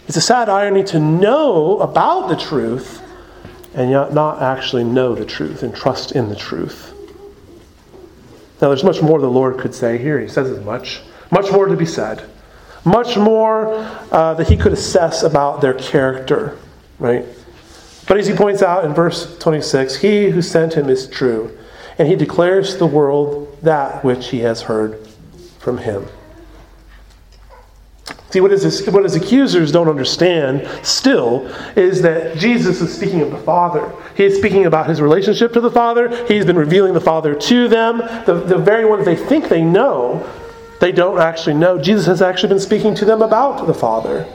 It's 0.06 0.16
a 0.16 0.20
sad 0.20 0.48
irony 0.48 0.84
to 0.84 1.00
know 1.00 1.80
about 1.80 2.28
the 2.28 2.36
truth 2.36 3.02
and 3.74 3.90
yet 3.90 4.12
not 4.12 4.42
actually 4.42 4.84
know 4.84 5.14
the 5.14 5.24
truth 5.24 5.62
and 5.62 5.74
trust 5.74 6.12
in 6.12 6.28
the 6.28 6.36
truth. 6.36 6.94
Now, 8.60 8.68
there's 8.68 8.84
much 8.84 9.00
more 9.00 9.18
the 9.20 9.28
Lord 9.28 9.58
could 9.58 9.74
say 9.74 9.98
here. 9.98 10.20
He 10.20 10.28
says 10.28 10.50
as 10.50 10.62
much. 10.64 11.00
Much 11.30 11.50
more 11.50 11.66
to 11.66 11.76
be 11.76 11.86
said. 11.86 12.28
Much 12.84 13.16
more 13.16 13.74
uh, 14.10 14.34
that 14.34 14.48
he 14.48 14.56
could 14.56 14.72
assess 14.72 15.22
about 15.22 15.60
their 15.60 15.74
character, 15.74 16.58
right? 16.98 17.24
But 18.06 18.18
as 18.18 18.26
he 18.26 18.34
points 18.34 18.62
out 18.62 18.84
in 18.84 18.92
verse 18.92 19.38
26, 19.38 19.96
he 19.96 20.30
who 20.30 20.42
sent 20.42 20.74
him 20.74 20.88
is 20.88 21.06
true 21.08 21.56
and 21.98 22.08
he 22.08 22.16
declares 22.16 22.72
to 22.72 22.78
the 22.78 22.86
world 22.86 23.49
that 23.62 24.04
which 24.04 24.28
he 24.28 24.40
has 24.40 24.62
heard 24.62 25.06
from 25.58 25.78
him. 25.78 26.06
See, 28.30 28.40
what 28.40 28.52
his, 28.52 28.86
what 28.86 29.02
his 29.02 29.16
accusers 29.16 29.72
don't 29.72 29.88
understand 29.88 30.68
still 30.86 31.48
is 31.76 32.00
that 32.02 32.38
Jesus 32.38 32.80
is 32.80 32.94
speaking 32.94 33.22
of 33.22 33.32
the 33.32 33.38
Father. 33.38 33.92
He 34.16 34.24
is 34.24 34.38
speaking 34.38 34.66
about 34.66 34.88
his 34.88 35.00
relationship 35.00 35.52
to 35.54 35.60
the 35.60 35.70
Father. 35.70 36.26
He's 36.26 36.46
been 36.46 36.56
revealing 36.56 36.94
the 36.94 37.00
Father 37.00 37.34
to 37.34 37.68
them. 37.68 37.98
The, 38.26 38.34
the 38.34 38.56
very 38.56 38.84
ones 38.84 39.04
they 39.04 39.16
think 39.16 39.48
they 39.48 39.62
know, 39.62 40.24
they 40.78 40.92
don't 40.92 41.18
actually 41.18 41.54
know. 41.54 41.76
Jesus 41.76 42.06
has 42.06 42.22
actually 42.22 42.50
been 42.50 42.60
speaking 42.60 42.94
to 42.96 43.04
them 43.04 43.20
about 43.20 43.66
the 43.66 43.74
Father. 43.74 44.26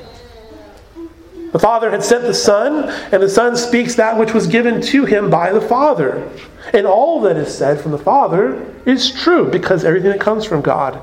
The 1.55 1.59
Father 1.59 1.89
had 1.89 2.03
sent 2.03 2.23
the 2.23 2.33
Son, 2.33 2.89
and 3.13 3.23
the 3.23 3.29
Son 3.29 3.55
speaks 3.55 3.95
that 3.95 4.17
which 4.17 4.33
was 4.33 4.45
given 4.45 4.81
to 4.81 5.05
him 5.05 5.29
by 5.29 5.53
the 5.53 5.61
Father. 5.61 6.29
And 6.73 6.85
all 6.85 7.21
that 7.21 7.37
is 7.37 7.57
said 7.57 7.79
from 7.79 7.93
the 7.93 7.97
Father 7.97 8.75
is 8.85 9.09
true 9.09 9.49
because 9.49 9.85
everything 9.85 10.11
that 10.11 10.19
comes 10.19 10.43
from 10.43 10.59
God 10.61 11.01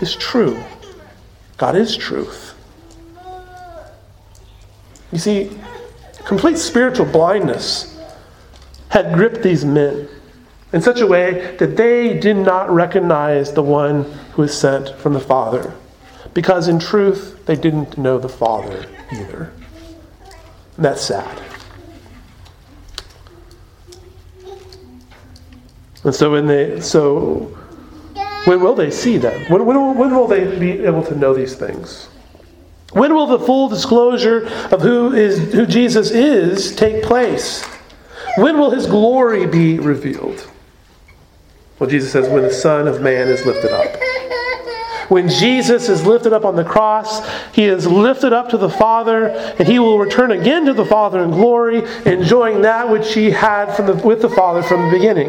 is 0.00 0.16
true. 0.16 0.64
God 1.58 1.76
is 1.76 1.94
truth. 1.94 2.54
You 5.12 5.18
see, 5.18 5.50
complete 6.24 6.56
spiritual 6.56 7.04
blindness 7.04 8.00
had 8.88 9.12
gripped 9.12 9.42
these 9.42 9.62
men 9.62 10.08
in 10.72 10.80
such 10.80 11.02
a 11.02 11.06
way 11.06 11.54
that 11.58 11.76
they 11.76 12.18
did 12.18 12.38
not 12.38 12.70
recognize 12.70 13.52
the 13.52 13.62
one 13.62 14.04
who 14.32 14.40
was 14.40 14.58
sent 14.58 14.88
from 14.96 15.12
the 15.12 15.20
Father. 15.20 15.74
Because 16.32 16.66
in 16.66 16.78
truth, 16.78 17.44
they 17.44 17.56
didn't 17.56 17.98
know 17.98 18.18
the 18.18 18.30
Father 18.30 18.86
either. 19.12 19.52
That's 20.82 21.00
sad. 21.00 21.40
And 26.04 26.12
so 26.12 26.32
when 26.32 26.46
they 26.46 26.80
so 26.80 27.56
when 28.44 28.60
will 28.60 28.74
they 28.74 28.90
see 28.90 29.18
that? 29.18 29.48
When, 29.48 29.64
when, 29.64 29.96
when 29.96 30.10
will 30.10 30.26
they 30.26 30.58
be 30.58 30.84
able 30.84 31.04
to 31.04 31.14
know 31.14 31.32
these 31.32 31.54
things? 31.54 32.08
When 32.92 33.14
will 33.14 33.26
the 33.26 33.38
full 33.38 33.68
disclosure 33.68 34.48
of 34.72 34.82
who 34.82 35.12
is 35.14 35.52
who 35.52 35.64
Jesus 35.64 36.10
is 36.10 36.74
take 36.74 37.04
place? 37.04 37.64
When 38.36 38.58
will 38.58 38.70
his 38.70 38.86
glory 38.86 39.46
be 39.46 39.78
revealed? 39.78 40.48
Well, 41.78 41.88
Jesus 41.88 42.12
says, 42.12 42.28
when 42.28 42.42
the 42.42 42.52
Son 42.52 42.88
of 42.88 43.00
Man 43.00 43.28
is 43.28 43.44
lifted 43.44 43.72
up. 43.72 44.31
When 45.12 45.28
Jesus 45.28 45.90
is 45.90 46.06
lifted 46.06 46.32
up 46.32 46.46
on 46.46 46.56
the 46.56 46.64
cross, 46.64 47.20
he 47.54 47.64
is 47.64 47.86
lifted 47.86 48.32
up 48.32 48.48
to 48.48 48.56
the 48.56 48.70
Father, 48.70 49.28
and 49.58 49.68
he 49.68 49.78
will 49.78 49.98
return 49.98 50.30
again 50.30 50.64
to 50.64 50.72
the 50.72 50.86
Father 50.86 51.22
in 51.22 51.32
glory, 51.32 51.82
enjoying 52.06 52.62
that 52.62 52.88
which 52.88 53.12
he 53.12 53.30
had 53.30 53.74
from 53.74 53.84
the, 53.88 53.94
with 53.96 54.22
the 54.22 54.30
Father 54.30 54.62
from 54.62 54.86
the 54.86 54.90
beginning. 54.96 55.28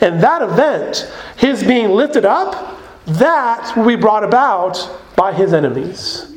And 0.00 0.22
that 0.22 0.40
event, 0.40 1.12
his 1.36 1.62
being 1.62 1.90
lifted 1.90 2.24
up, 2.24 2.80
that 3.04 3.76
will 3.76 3.86
be 3.86 3.96
brought 3.96 4.24
about 4.24 4.98
by 5.14 5.34
his 5.34 5.52
enemies, 5.52 6.34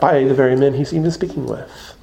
by 0.00 0.24
the 0.24 0.34
very 0.34 0.56
men 0.56 0.74
he's 0.74 0.92
even 0.92 1.12
speaking 1.12 1.46
with. 1.46 1.94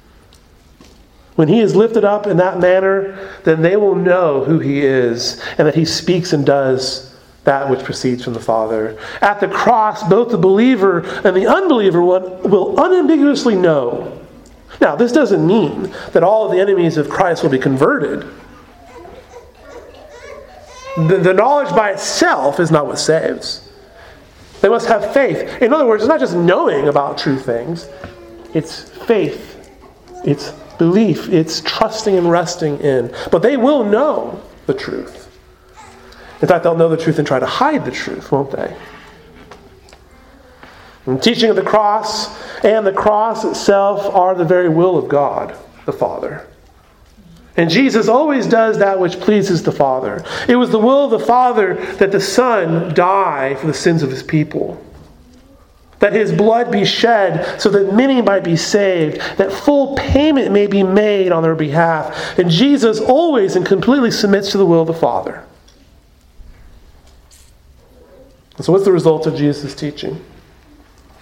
When 1.34 1.48
he 1.48 1.60
is 1.60 1.76
lifted 1.76 2.06
up 2.06 2.26
in 2.26 2.38
that 2.38 2.60
manner, 2.60 3.28
then 3.44 3.60
they 3.60 3.76
will 3.76 3.94
know 3.94 4.42
who 4.42 4.58
he 4.58 4.80
is 4.80 5.38
and 5.58 5.68
that 5.68 5.74
he 5.74 5.84
speaks 5.84 6.32
and 6.32 6.46
does 6.46 7.09
that 7.44 7.70
which 7.70 7.82
proceeds 7.84 8.22
from 8.24 8.34
the 8.34 8.40
Father. 8.40 8.98
At 9.20 9.40
the 9.40 9.48
cross, 9.48 10.02
both 10.02 10.30
the 10.30 10.38
believer 10.38 11.00
and 11.24 11.34
the 11.36 11.46
unbeliever 11.46 12.02
will 12.02 12.78
unambiguously 12.78 13.56
know. 13.56 14.20
Now, 14.80 14.96
this 14.96 15.12
doesn't 15.12 15.46
mean 15.46 15.94
that 16.12 16.22
all 16.22 16.46
of 16.46 16.52
the 16.52 16.60
enemies 16.60 16.96
of 16.96 17.08
Christ 17.08 17.42
will 17.42 17.50
be 17.50 17.58
converted. 17.58 18.26
The, 20.96 21.18
the 21.18 21.34
knowledge 21.34 21.70
by 21.70 21.92
itself 21.92 22.60
is 22.60 22.70
not 22.70 22.86
what 22.86 22.98
saves. 22.98 23.68
They 24.60 24.68
must 24.68 24.86
have 24.88 25.12
faith. 25.14 25.62
In 25.62 25.72
other 25.72 25.86
words, 25.86 26.02
it's 26.02 26.08
not 26.08 26.20
just 26.20 26.36
knowing 26.36 26.88
about 26.88 27.16
true 27.16 27.38
things, 27.38 27.88
it's 28.52 28.82
faith, 29.06 29.70
it's 30.24 30.52
belief, 30.78 31.28
it's 31.28 31.60
trusting 31.62 32.16
and 32.16 32.30
resting 32.30 32.78
in. 32.80 33.14
But 33.30 33.42
they 33.42 33.56
will 33.56 33.84
know 33.84 34.42
the 34.66 34.74
truth. 34.74 35.19
In 36.42 36.48
fact, 36.48 36.64
they'll 36.64 36.76
know 36.76 36.88
the 36.88 36.96
truth 36.96 37.18
and 37.18 37.26
try 37.26 37.38
to 37.38 37.46
hide 37.46 37.84
the 37.84 37.90
truth, 37.90 38.32
won't 38.32 38.50
they? 38.50 38.74
The 41.06 41.18
teaching 41.18 41.50
of 41.50 41.56
the 41.56 41.62
cross 41.62 42.28
and 42.64 42.86
the 42.86 42.92
cross 42.92 43.44
itself 43.44 44.14
are 44.14 44.34
the 44.34 44.44
very 44.44 44.68
will 44.68 44.96
of 44.96 45.08
God, 45.08 45.56
the 45.86 45.92
Father. 45.92 46.46
And 47.56 47.68
Jesus 47.68 48.08
always 48.08 48.46
does 48.46 48.78
that 48.78 49.00
which 49.00 49.20
pleases 49.20 49.62
the 49.62 49.72
Father. 49.72 50.24
It 50.48 50.56
was 50.56 50.70
the 50.70 50.78
will 50.78 51.04
of 51.04 51.10
the 51.10 51.26
Father 51.26 51.74
that 51.96 52.12
the 52.12 52.20
Son 52.20 52.94
die 52.94 53.54
for 53.56 53.66
the 53.66 53.74
sins 53.74 54.02
of 54.02 54.10
his 54.10 54.22
people. 54.22 54.82
That 55.98 56.14
his 56.14 56.32
blood 56.32 56.70
be 56.70 56.86
shed 56.86 57.60
so 57.60 57.68
that 57.70 57.92
many 57.92 58.22
might 58.22 58.44
be 58.44 58.56
saved, 58.56 59.16
that 59.36 59.52
full 59.52 59.94
payment 59.96 60.52
may 60.52 60.66
be 60.66 60.82
made 60.82 61.32
on 61.32 61.42
their 61.42 61.54
behalf. 61.54 62.38
And 62.38 62.50
Jesus 62.50 63.00
always 63.00 63.56
and 63.56 63.66
completely 63.66 64.10
submits 64.10 64.52
to 64.52 64.58
the 64.58 64.64
will 64.64 64.80
of 64.82 64.86
the 64.86 64.94
Father. 64.94 65.44
So, 68.64 68.72
what's 68.72 68.84
the 68.84 68.92
result 68.92 69.26
of 69.26 69.36
Jesus' 69.36 69.74
teaching? 69.74 70.22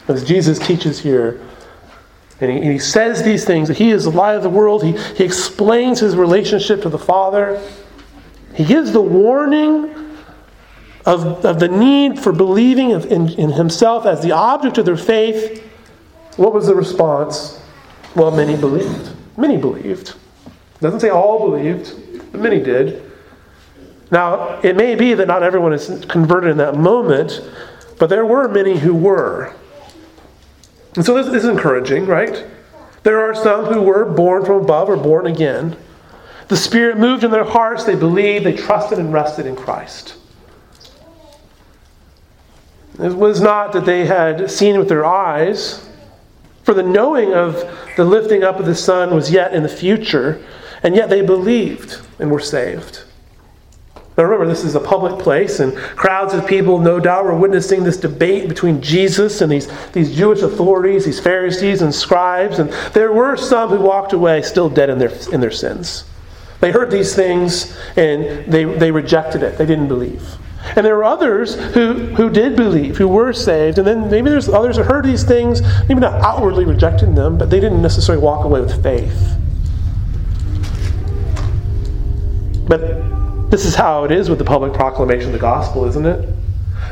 As 0.09 0.25
Jesus 0.25 0.59
teaches 0.59 0.99
here, 0.99 1.41
and 2.41 2.51
he, 2.51 2.57
and 2.59 2.73
he 2.73 2.79
says 2.79 3.23
these 3.23 3.45
things 3.45 3.69
that 3.69 3.77
he 3.77 3.91
is 3.91 4.05
the 4.05 4.11
light 4.11 4.35
of 4.35 4.43
the 4.43 4.51
world, 4.51 4.83
he, 4.83 4.93
he 4.93 5.25
explains 5.25 6.01
his 6.01 6.17
relationship 6.17 6.83
to 6.83 6.89
the 6.89 6.99
Father, 6.99 7.61
he 8.55 8.65
gives 8.65 8.93
the 8.93 9.01
warning 9.01 9.95
of, 11.05 11.45
of 11.45 11.59
the 11.59 11.69
need 11.69 12.19
for 12.19 12.33
believing 12.33 12.91
in, 12.91 13.29
in 13.31 13.51
himself 13.51 14.07
as 14.07 14.23
the 14.23 14.33
object 14.33 14.79
of 14.79 14.85
their 14.85 14.97
faith. 14.97 15.65
What 16.37 16.53
was 16.53 16.67
the 16.67 16.75
response? 16.75 17.61
Well, 18.15 18.31
many 18.31 18.57
believed. 18.57 19.15
Many 19.37 19.57
believed. 19.57 20.11
It 20.47 20.81
doesn't 20.81 21.01
say 21.01 21.11
all 21.11 21.51
believed, 21.51 21.95
but 22.33 22.41
many 22.41 22.61
did. 22.61 23.08
Now, 24.11 24.61
it 24.63 24.77
may 24.77 24.95
be 24.95 25.15
that 25.15 25.29
not 25.29 25.43
everyone 25.43 25.73
is 25.73 26.05
converted 26.09 26.51
in 26.51 26.57
that 26.59 26.77
moment, 26.77 27.43
but 27.99 28.09
there 28.09 28.25
were 28.25 28.49
many 28.49 28.79
who 28.79 28.95
were. 28.95 29.55
And 30.95 31.05
so 31.05 31.15
this 31.15 31.45
is 31.45 31.49
encouraging, 31.49 32.07
right? 32.07 32.47
There 33.03 33.21
are 33.21 33.35
some 33.35 33.67
who 33.67 33.83
were 33.83 34.05
born 34.05 34.45
from 34.45 34.63
above 34.63 34.89
or 34.89 34.97
born 34.97 35.27
again. 35.27 35.77
The 36.49 36.57
Spirit 36.57 36.99
moved 36.99 37.25
in 37.25 37.31
their 37.31 37.45
hearts, 37.45 37.85
they 37.85 37.95
believed, 37.95 38.47
they 38.47 38.57
trusted 38.57 38.99
and 38.99 39.13
rested 39.13 39.47
in 39.47 39.55
Christ. 39.55 40.17
It 42.99 43.15
was 43.15 43.41
not 43.41 43.73
that 43.75 43.85
they 43.85 44.07
had 44.07 44.51
seen 44.51 44.79
with 44.79 44.89
their 44.89 45.05
eyes, 45.05 45.89
for 46.65 46.75
the 46.75 46.83
knowing 46.83 47.33
of 47.33 47.55
the 47.97 48.05
lifting 48.05 48.43
up 48.43 48.59
of 48.59 48.67
the 48.67 48.75
Son 48.75 49.15
was 49.15 49.31
yet 49.31 49.55
in 49.55 49.63
the 49.63 49.69
future, 49.69 50.45
and 50.83 50.97
yet 50.97 51.09
they 51.09 51.23
believed 51.23 52.01
and 52.19 52.31
were 52.31 52.41
saved. 52.41 53.05
Now 54.19 54.25
remember, 54.25 54.47
this 54.47 54.65
is 54.65 54.75
a 54.75 54.81
public 54.81 55.17
place, 55.23 55.61
and 55.61 55.77
crowds 55.77 56.35
of 56.35 56.45
people, 56.45 56.81
no 56.81 56.99
doubt, 56.99 57.25
were 57.25 57.37
witnessing 57.37 57.85
this 57.85 57.97
debate 57.97 58.49
between 58.49 58.83
Jesus 58.83 59.41
and 59.43 59.53
these, 59.53 59.69
these 59.93 60.15
Jewish 60.15 60.43
authorities, 60.43 61.05
these 61.05 61.21
Pharisees 61.21 61.83
and 61.83 61.95
scribes. 61.95 62.59
And 62.59 62.71
there 62.95 63.13
were 63.13 63.37
some 63.37 63.71
who 63.71 63.79
walked 63.79 64.13
away 64.13 64.43
still 64.43 64.69
dead 64.69 64.91
in 64.91 64.99
their, 64.99 65.13
in 65.33 65.41
their 65.41 65.53
sins. 65.53 66.05
They 66.59 66.73
heard 66.73 66.91
these 66.91 67.15
things 67.15 67.79
and 67.97 68.53
they, 68.53 68.65
they 68.65 68.91
rejected 68.91 69.45
it, 69.45 69.57
they 69.57 69.67
didn't 69.67 69.87
believe. 69.87 70.37
And 70.75 70.85
there 70.85 70.97
were 70.97 71.05
others 71.05 71.55
who, 71.55 71.95
who 72.17 72.29
did 72.29 72.57
believe, 72.57 72.97
who 72.97 73.07
were 73.07 73.33
saved. 73.33 73.79
And 73.79 73.87
then 73.87 74.11
maybe 74.11 74.31
there's 74.31 74.49
others 74.49 74.77
who 74.77 74.83
heard 74.83 75.05
these 75.05 75.23
things, 75.23 75.63
maybe 75.89 76.01
not 76.01 76.15
outwardly 76.15 76.65
rejecting 76.65 77.15
them, 77.15 77.39
but 77.39 77.51
they 77.51 77.61
didn't 77.61 77.81
necessarily 77.81 78.23
walk 78.23 78.45
away 78.45 78.61
with 78.61 78.83
faith. 78.83 79.37
But 82.67 83.18
this 83.51 83.65
is 83.65 83.75
how 83.75 84.05
it 84.05 84.11
is 84.11 84.29
with 84.29 84.39
the 84.39 84.45
public 84.45 84.73
proclamation 84.73 85.29
of 85.29 85.33
the 85.33 85.39
gospel, 85.39 85.85
isn't 85.87 86.05
it? 86.05 86.29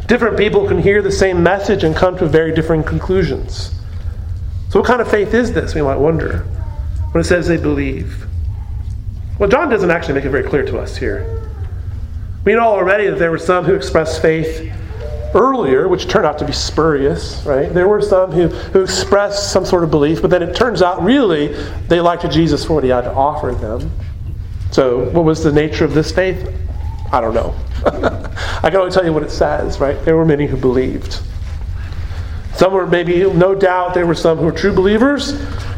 Different 0.07 0.39
people 0.39 0.67
can 0.67 0.81
hear 0.81 1.03
the 1.03 1.13
same 1.13 1.43
message 1.43 1.85
and 1.85 1.95
come 1.95 2.17
to 2.19 2.27
very 2.27 2.55
different 2.55 2.87
conclusions. 2.87 3.73
So, 4.71 4.81
what 4.81 4.87
kind 4.87 5.01
of 5.01 5.11
faith 5.11 5.35
is 5.35 5.53
this? 5.53 5.75
We 5.75 5.83
might 5.83 5.97
wonder. 5.97 6.41
When 7.13 7.21
it 7.21 7.25
says 7.25 7.47
they 7.47 7.57
believe. 7.57 8.27
Well, 9.39 9.49
John 9.49 9.69
doesn't 9.69 9.91
actually 9.91 10.15
make 10.15 10.25
it 10.25 10.31
very 10.31 10.49
clear 10.49 10.65
to 10.65 10.79
us 10.79 10.97
here. 10.97 11.43
We 12.45 12.55
know 12.55 12.61
already 12.61 13.09
that 13.09 13.19
there 13.19 13.31
were 13.31 13.39
some 13.39 13.65
who 13.65 13.75
expressed 13.75 14.23
faith 14.23 14.73
earlier, 15.35 15.89
which 15.89 16.09
turned 16.09 16.27
out 16.27 16.39
to 16.39 16.47
be 16.47 16.53
spurious, 16.53 17.43
right? 17.45 17.73
There 17.73 17.89
were 17.89 18.01
some 18.01 18.33
who, 18.33 18.49
who 18.49 18.83
expressed 18.83 19.53
some 19.53 19.67
sort 19.67 19.85
of 19.85 19.91
belief, 19.91 20.23
but 20.23 20.31
then 20.31 20.43
it 20.43 20.55
turns 20.55 20.81
out 20.81 21.03
really 21.03 21.49
they 21.89 22.01
liked 22.01 22.31
Jesus 22.31 22.65
for 22.65 22.75
what 22.75 22.85
he 22.85 22.91
had 22.91 23.03
to 23.03 23.13
offer 23.13 23.53
them. 23.53 23.91
So, 24.71 25.09
what 25.11 25.25
was 25.25 25.43
the 25.43 25.53
nature 25.53 25.85
of 25.85 25.95
this 25.95 26.13
faith? 26.13 26.53
I 27.13 27.21
don't 27.21 27.35
know. 27.35 27.55
I 27.87 28.71
can 28.71 28.77
only 28.77 28.91
tell 28.91 29.05
you 29.05 29.13
what 29.13 29.23
it 29.23 29.31
says, 29.31 29.79
right? 29.79 30.03
There 30.05 30.17
were 30.17 30.25
many 30.25 30.47
who 30.47 30.57
believed. 30.57 31.21
Some 32.57 32.73
were 32.73 32.87
maybe, 32.87 33.31
no 33.33 33.55
doubt, 33.55 33.95
there 33.95 34.07
were 34.07 34.15
some 34.15 34.39
who 34.39 34.47
were 34.47 34.53
true 34.53 34.73
believers, 34.73 35.33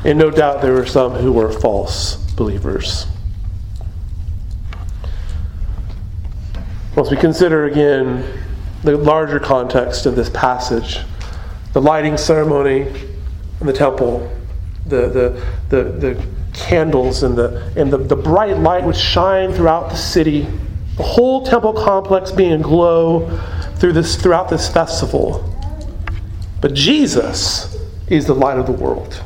and 0.04 0.18
no 0.18 0.30
doubt 0.30 0.62
there 0.62 0.72
were 0.72 0.86
some 0.86 1.12
who 1.12 1.32
were 1.32 1.50
false 1.50 2.16
believers. 2.34 3.06
Once 6.94 7.10
we 7.10 7.16
consider 7.16 7.66
again 7.66 8.24
the 8.84 8.96
larger 8.96 9.40
context 9.40 10.06
of 10.06 10.16
this 10.16 10.30
passage, 10.30 11.00
the 11.72 11.80
lighting 11.80 12.16
ceremony 12.16 12.82
in 13.60 13.66
the 13.66 13.72
temple, 13.72 14.32
the, 14.86 15.08
the, 15.08 15.46
the, 15.68 15.84
the 15.92 16.26
candles 16.58 17.22
and 17.22 17.36
the, 17.36 17.72
and 17.76 17.90
the, 17.90 17.98
the 17.98 18.16
bright 18.16 18.58
light 18.58 18.84
would 18.84 18.96
shine 18.96 19.52
throughout 19.52 19.90
the 19.90 19.96
city, 19.96 20.46
the 20.96 21.02
whole 21.02 21.46
temple 21.46 21.72
complex 21.72 22.32
being 22.32 22.52
aglow 22.52 23.28
through 23.76 23.92
this, 23.92 24.16
throughout 24.16 24.48
this 24.48 24.68
festival. 24.68 25.44
But 26.60 26.74
Jesus 26.74 27.76
is 28.08 28.26
the 28.26 28.34
light 28.34 28.58
of 28.58 28.66
the 28.66 28.72
world. 28.72 29.22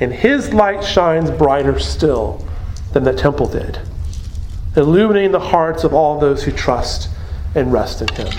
And 0.00 0.12
his 0.12 0.52
light 0.52 0.84
shines 0.84 1.30
brighter 1.30 1.78
still 1.78 2.46
than 2.92 3.04
the 3.04 3.12
temple 3.12 3.46
did, 3.46 3.78
illuminating 4.76 5.32
the 5.32 5.40
hearts 5.40 5.84
of 5.84 5.94
all 5.94 6.20
those 6.20 6.44
who 6.44 6.52
trust 6.52 7.08
and 7.54 7.72
rest 7.72 8.02
in 8.02 8.08
him. 8.14 8.32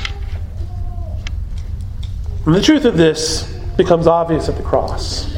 And 2.45 2.55
the 2.55 2.61
truth 2.61 2.85
of 2.85 2.97
this 2.97 3.51
becomes 3.75 4.07
obvious 4.07 4.47
at 4.47 4.55
the 4.55 4.63
cross. 4.63 5.35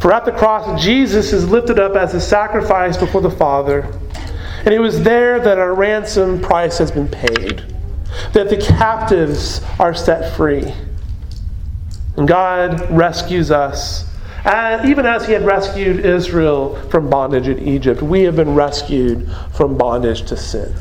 For 0.00 0.12
at 0.12 0.24
the 0.24 0.32
cross, 0.32 0.82
Jesus 0.82 1.32
is 1.32 1.48
lifted 1.48 1.78
up 1.78 1.96
as 1.96 2.14
a 2.14 2.20
sacrifice 2.20 2.96
before 2.96 3.20
the 3.20 3.30
Father. 3.30 3.82
And 4.64 4.74
it 4.74 4.80
was 4.80 5.02
there 5.02 5.38
that 5.40 5.58
our 5.58 5.74
ransom 5.74 6.40
price 6.40 6.78
has 6.78 6.90
been 6.90 7.08
paid, 7.08 7.62
that 8.32 8.48
the 8.48 8.56
captives 8.56 9.62
are 9.78 9.94
set 9.94 10.36
free. 10.36 10.72
And 12.16 12.26
God 12.26 12.90
rescues 12.90 13.50
us. 13.50 14.04
And 14.44 14.88
even 14.88 15.06
as 15.06 15.26
He 15.26 15.32
had 15.32 15.44
rescued 15.44 16.04
Israel 16.04 16.76
from 16.88 17.10
bondage 17.10 17.48
in 17.48 17.58
Egypt, 17.58 18.00
we 18.02 18.22
have 18.22 18.36
been 18.36 18.54
rescued 18.54 19.28
from 19.52 19.76
bondage 19.76 20.22
to 20.26 20.36
sin. 20.36 20.74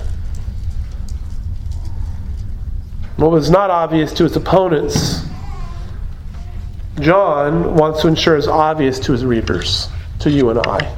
What 3.17 3.31
was 3.31 3.49
not 3.49 3.69
obvious 3.69 4.13
to 4.13 4.25
its 4.25 4.35
opponents 4.35 5.24
John 6.99 7.75
wants 7.75 8.01
to 8.01 8.07
ensure 8.07 8.37
is 8.37 8.47
obvious 8.47 8.99
to 8.99 9.11
his 9.11 9.25
readers, 9.25 9.89
to 10.19 10.29
you 10.29 10.49
and 10.49 10.59
I, 10.59 10.97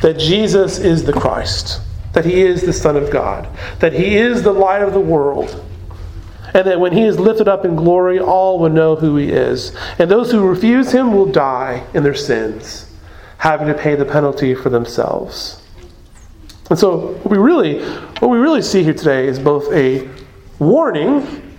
that 0.00 0.18
Jesus 0.18 0.78
is 0.78 1.04
the 1.04 1.12
Christ, 1.12 1.80
that 2.12 2.24
he 2.24 2.42
is 2.42 2.62
the 2.62 2.72
Son 2.72 2.96
of 2.96 3.10
God, 3.10 3.48
that 3.80 3.92
he 3.92 4.16
is 4.16 4.42
the 4.42 4.52
light 4.52 4.82
of 4.82 4.92
the 4.92 5.00
world, 5.00 5.64
and 6.54 6.66
that 6.66 6.78
when 6.78 6.92
he 6.92 7.02
is 7.02 7.18
lifted 7.18 7.48
up 7.48 7.64
in 7.64 7.74
glory, 7.74 8.20
all 8.20 8.60
will 8.60 8.70
know 8.70 8.94
who 8.94 9.16
he 9.16 9.30
is. 9.30 9.74
And 9.98 10.08
those 10.08 10.30
who 10.30 10.46
refuse 10.46 10.92
him 10.92 11.12
will 11.12 11.26
die 11.26 11.84
in 11.94 12.04
their 12.04 12.14
sins, 12.14 12.88
having 13.38 13.66
to 13.66 13.74
pay 13.74 13.96
the 13.96 14.04
penalty 14.04 14.54
for 14.54 14.70
themselves. 14.70 15.60
And 16.70 16.78
so 16.78 17.08
what 17.08 17.30
we 17.30 17.38
really 17.38 17.84
what 18.20 18.28
we 18.28 18.38
really 18.38 18.62
see 18.62 18.84
here 18.84 18.94
today 18.94 19.26
is 19.26 19.38
both 19.38 19.70
a 19.72 20.08
warning 20.58 21.58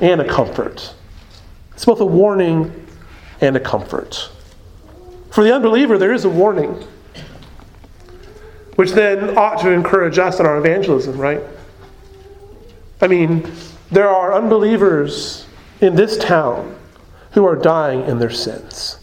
and 0.00 0.20
a 0.20 0.28
comfort. 0.28 0.94
It's 1.74 1.84
both 1.84 2.00
a 2.00 2.06
warning 2.06 2.86
and 3.40 3.56
a 3.56 3.60
comfort. 3.60 4.30
For 5.30 5.44
the 5.44 5.54
unbeliever, 5.54 5.98
there 5.98 6.12
is 6.12 6.24
a 6.24 6.30
warning, 6.30 6.86
which 8.76 8.92
then 8.92 9.36
ought 9.36 9.60
to 9.60 9.70
encourage 9.70 10.18
us 10.18 10.40
in 10.40 10.46
our 10.46 10.58
evangelism, 10.58 11.18
right? 11.18 11.42
I 13.00 13.08
mean, 13.08 13.50
there 13.90 14.08
are 14.08 14.32
unbelievers 14.32 15.46
in 15.80 15.96
this 15.96 16.16
town 16.16 16.76
who 17.32 17.44
are 17.44 17.56
dying 17.56 18.04
in 18.04 18.18
their 18.18 18.30
sins, 18.30 18.98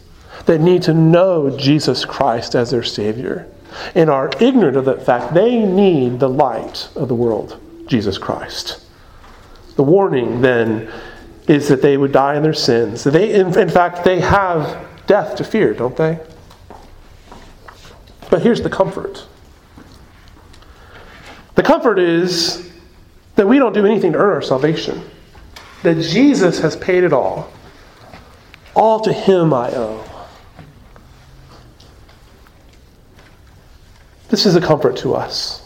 that 0.45 0.61
need 0.61 0.81
to 0.83 0.93
know 0.93 1.55
Jesus 1.55 2.05
Christ 2.05 2.55
as 2.55 2.71
their 2.71 2.83
Savior, 2.83 3.47
and 3.93 4.09
are 4.09 4.31
ignorant 4.39 4.77
of 4.77 4.85
that 4.85 5.05
fact. 5.05 5.33
They 5.33 5.59
need 5.59 6.19
the 6.19 6.29
light 6.29 6.89
of 6.95 7.09
the 7.09 7.15
world, 7.15 7.59
Jesus 7.87 8.17
Christ. 8.17 8.85
The 9.75 9.83
warning 9.83 10.41
then 10.41 10.91
is 11.47 11.67
that 11.69 11.81
they 11.81 11.97
would 11.97 12.11
die 12.11 12.35
in 12.35 12.43
their 12.43 12.53
sins. 12.53 13.03
They, 13.03 13.33
in, 13.33 13.57
in 13.57 13.69
fact, 13.69 14.03
they 14.03 14.19
have 14.19 14.85
death 15.07 15.35
to 15.37 15.43
fear, 15.43 15.73
don't 15.73 15.95
they? 15.95 16.19
But 18.29 18.41
here's 18.41 18.61
the 18.61 18.69
comfort 18.69 19.27
the 21.55 21.63
comfort 21.63 21.99
is 21.99 22.71
that 23.35 23.47
we 23.47 23.59
don't 23.59 23.73
do 23.73 23.85
anything 23.85 24.13
to 24.13 24.17
earn 24.17 24.33
our 24.33 24.41
salvation, 24.41 25.03
that 25.83 26.01
Jesus 26.01 26.59
has 26.59 26.75
paid 26.77 27.03
it 27.03 27.13
all. 27.13 27.51
All 28.73 29.01
to 29.01 29.11
Him 29.11 29.53
I 29.53 29.69
owe. 29.71 30.03
This 34.29 34.45
is 34.45 34.55
a 34.55 34.61
comfort 34.61 34.95
to 34.97 35.13
us. 35.13 35.61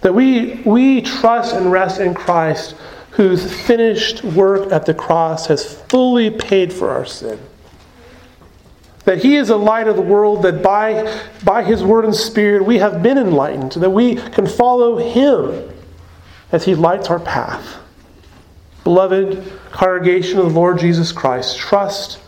That 0.00 0.12
we, 0.12 0.62
we 0.64 1.00
trust 1.00 1.54
and 1.54 1.70
rest 1.70 2.00
in 2.00 2.12
Christ, 2.12 2.74
whose 3.18 3.52
finished 3.52 4.22
work 4.22 4.70
at 4.70 4.86
the 4.86 4.94
cross 4.94 5.48
has 5.48 5.74
fully 5.88 6.30
paid 6.30 6.72
for 6.72 6.88
our 6.90 7.04
sin. 7.04 7.36
That 9.06 9.18
He 9.18 9.34
is 9.34 9.50
a 9.50 9.56
light 9.56 9.88
of 9.88 9.96
the 9.96 10.02
world, 10.02 10.44
that 10.44 10.62
by, 10.62 11.20
by 11.42 11.64
His 11.64 11.82
word 11.82 12.04
and 12.04 12.14
spirit 12.14 12.64
we 12.64 12.78
have 12.78 13.02
been 13.02 13.18
enlightened, 13.18 13.72
that 13.72 13.90
we 13.90 14.14
can 14.14 14.46
follow 14.46 14.98
Him 14.98 15.68
as 16.52 16.64
He 16.64 16.76
lights 16.76 17.10
our 17.10 17.18
path. 17.18 17.78
Beloved 18.84 19.52
congregation 19.72 20.38
of 20.38 20.44
the 20.44 20.52
Lord 20.52 20.78
Jesus 20.78 21.10
Christ, 21.10 21.58
trust 21.58 22.20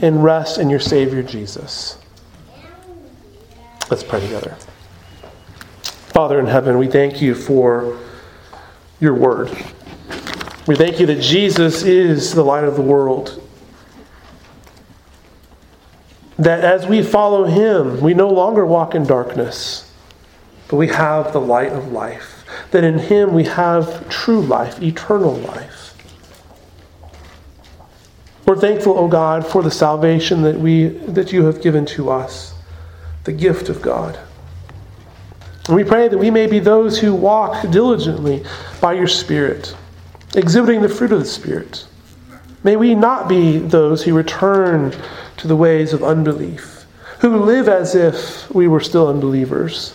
and 0.00 0.22
rest 0.22 0.58
in 0.58 0.68
your 0.68 0.80
Savior 0.80 1.22
Jesus. 1.22 1.96
Let's 3.90 4.04
pray 4.04 4.20
together. 4.20 4.54
Father 5.82 6.38
in 6.38 6.46
heaven, 6.46 6.76
we 6.76 6.88
thank 6.88 7.22
you 7.22 7.34
for 7.34 7.98
your 9.00 9.14
word. 9.14 9.50
We 10.66 10.74
thank 10.74 10.98
you 10.98 11.06
that 11.06 11.20
Jesus 11.20 11.82
is 11.82 12.34
the 12.34 12.44
light 12.44 12.64
of 12.64 12.76
the 12.76 12.82
world 12.82 13.42
that 16.38 16.64
as 16.64 16.86
we 16.86 17.02
follow 17.02 17.44
him, 17.44 18.00
we 18.00 18.14
no 18.14 18.28
longer 18.28 18.66
walk 18.66 18.94
in 18.94 19.04
darkness, 19.04 19.90
but 20.68 20.76
we 20.76 20.88
have 20.88 21.32
the 21.32 21.40
light 21.40 21.72
of 21.72 21.92
life. 21.92 22.44
That 22.70 22.84
in 22.84 22.98
him 22.98 23.32
we 23.32 23.44
have 23.44 24.08
true 24.08 24.40
life, 24.40 24.82
eternal 24.82 25.34
life. 25.34 25.94
We're 28.46 28.60
thankful, 28.60 28.92
O 28.92 29.04
oh 29.04 29.08
God, 29.08 29.46
for 29.46 29.62
the 29.62 29.70
salvation 29.70 30.42
that, 30.42 30.56
we, 30.56 30.88
that 30.88 31.32
you 31.32 31.44
have 31.46 31.62
given 31.62 31.84
to 31.86 32.10
us, 32.10 32.54
the 33.24 33.32
gift 33.32 33.68
of 33.68 33.82
God. 33.82 34.18
And 35.66 35.74
we 35.74 35.82
pray 35.82 36.06
that 36.06 36.18
we 36.18 36.30
may 36.30 36.46
be 36.46 36.60
those 36.60 37.00
who 37.00 37.12
walk 37.14 37.68
diligently 37.70 38.44
by 38.80 38.92
your 38.92 39.08
Spirit, 39.08 39.74
exhibiting 40.34 40.82
the 40.82 40.88
fruit 40.88 41.12
of 41.12 41.20
the 41.20 41.26
Spirit. 41.26 41.86
May 42.64 42.76
we 42.76 42.94
not 42.94 43.28
be 43.28 43.58
those 43.58 44.02
who 44.02 44.14
return 44.14 44.94
to 45.36 45.46
the 45.46 45.56
ways 45.56 45.92
of 45.92 46.02
unbelief, 46.02 46.86
who 47.20 47.36
live 47.36 47.68
as 47.68 47.94
if 47.94 48.50
we 48.50 48.66
were 48.66 48.80
still 48.80 49.08
unbelievers. 49.08 49.94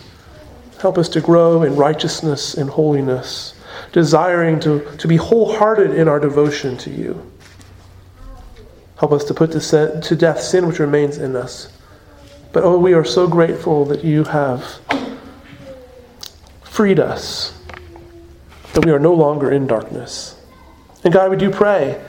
Help 0.80 0.98
us 0.98 1.08
to 1.10 1.20
grow 1.20 1.62
in 1.62 1.76
righteousness 1.76 2.54
and 2.54 2.70
holiness, 2.70 3.54
desiring 3.92 4.58
to, 4.60 4.80
to 4.96 5.06
be 5.06 5.16
wholehearted 5.16 5.92
in 5.92 6.08
our 6.08 6.18
devotion 6.18 6.76
to 6.78 6.90
you. 6.90 7.30
Help 8.98 9.12
us 9.12 9.24
to 9.24 9.34
put 9.34 9.52
to, 9.52 10.00
to 10.00 10.16
death 10.16 10.40
sin 10.40 10.66
which 10.66 10.78
remains 10.78 11.18
in 11.18 11.36
us. 11.36 11.76
But 12.52 12.64
oh, 12.64 12.78
we 12.78 12.92
are 12.92 13.04
so 13.04 13.26
grateful 13.26 13.84
that 13.86 14.04
you 14.04 14.24
have 14.24 14.80
freed 16.62 17.00
us, 17.00 17.58
that 18.74 18.84
we 18.84 18.92
are 18.92 18.98
no 18.98 19.12
longer 19.12 19.50
in 19.50 19.66
darkness. 19.66 20.36
And 21.04 21.12
God, 21.12 21.30
we 21.30 21.36
do 21.36 21.50
pray 21.50 22.02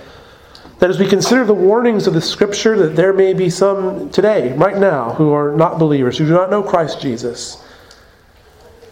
that 0.79 0.89
as 0.89 0.99
we 0.99 1.07
consider 1.07 1.45
the 1.45 1.53
warnings 1.53 2.07
of 2.07 2.13
the 2.13 2.21
Scripture, 2.21 2.77
that 2.77 2.95
there 2.95 3.13
may 3.13 3.33
be 3.33 3.49
some 3.49 4.09
today, 4.09 4.53
right 4.53 4.77
now, 4.77 5.13
who 5.13 5.31
are 5.31 5.55
not 5.55 5.79
believers, 5.79 6.17
who 6.17 6.25
do 6.25 6.33
not 6.33 6.49
know 6.49 6.63
Christ 6.63 7.01
Jesus. 7.01 7.63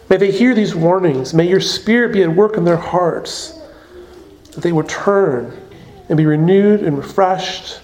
May 0.09 0.17
they 0.17 0.31
hear 0.31 0.53
these 0.53 0.75
warnings. 0.75 1.33
May 1.33 1.47
your 1.47 1.61
Spirit 1.61 2.13
be 2.13 2.23
at 2.23 2.35
work 2.35 2.57
in 2.57 2.63
their 2.63 2.77
hearts, 2.77 3.59
that 4.51 4.61
they 4.61 4.71
would 4.71 4.89
turn 4.89 5.57
and 6.09 6.17
be 6.17 6.25
renewed 6.25 6.81
and 6.81 6.97
refreshed. 6.97 7.79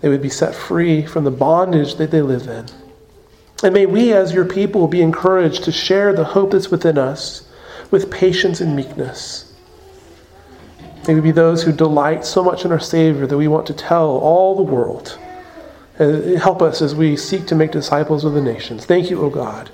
They 0.00 0.08
would 0.08 0.22
be 0.22 0.30
set 0.30 0.54
free 0.54 1.04
from 1.04 1.24
the 1.24 1.30
bondage 1.30 1.96
that 1.96 2.10
they 2.10 2.22
live 2.22 2.48
in. 2.48 2.66
And 3.62 3.74
may 3.74 3.86
we, 3.86 4.12
as 4.12 4.34
your 4.34 4.44
people, 4.44 4.86
be 4.86 5.02
encouraged 5.02 5.64
to 5.64 5.72
share 5.72 6.12
the 6.12 6.24
hope 6.24 6.52
that's 6.52 6.70
within 6.70 6.98
us 6.98 7.45
with 7.90 8.10
patience 8.10 8.60
and 8.60 8.74
meekness 8.76 9.46
May 11.06 11.14
we 11.14 11.20
be 11.20 11.30
those 11.30 11.62
who 11.62 11.72
delight 11.72 12.24
so 12.24 12.42
much 12.42 12.64
in 12.64 12.72
our 12.72 12.80
Savior 12.80 13.26
that 13.26 13.36
we 13.36 13.46
want 13.46 13.66
to 13.68 13.74
tell 13.74 14.08
all 14.18 14.56
the 14.56 14.62
world. 14.62 15.18
Help 15.98 16.62
us 16.62 16.82
as 16.82 16.94
we 16.94 17.16
seek 17.16 17.46
to 17.46 17.54
make 17.54 17.70
disciples 17.70 18.24
of 18.24 18.32
the 18.32 18.42
nations. 18.42 18.84
Thank 18.84 19.08
you, 19.08 19.22
O 19.22 19.30
God. 19.30 19.70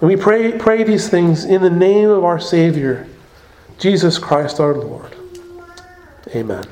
And 0.00 0.08
we 0.08 0.16
pray, 0.16 0.58
pray 0.58 0.82
these 0.82 1.08
things 1.08 1.44
in 1.44 1.62
the 1.62 1.70
name 1.70 2.10
of 2.10 2.24
our 2.24 2.40
Savior, 2.40 3.06
Jesus 3.78 4.18
Christ 4.18 4.58
our 4.58 4.74
Lord. 4.74 5.14
Amen. 6.34 6.64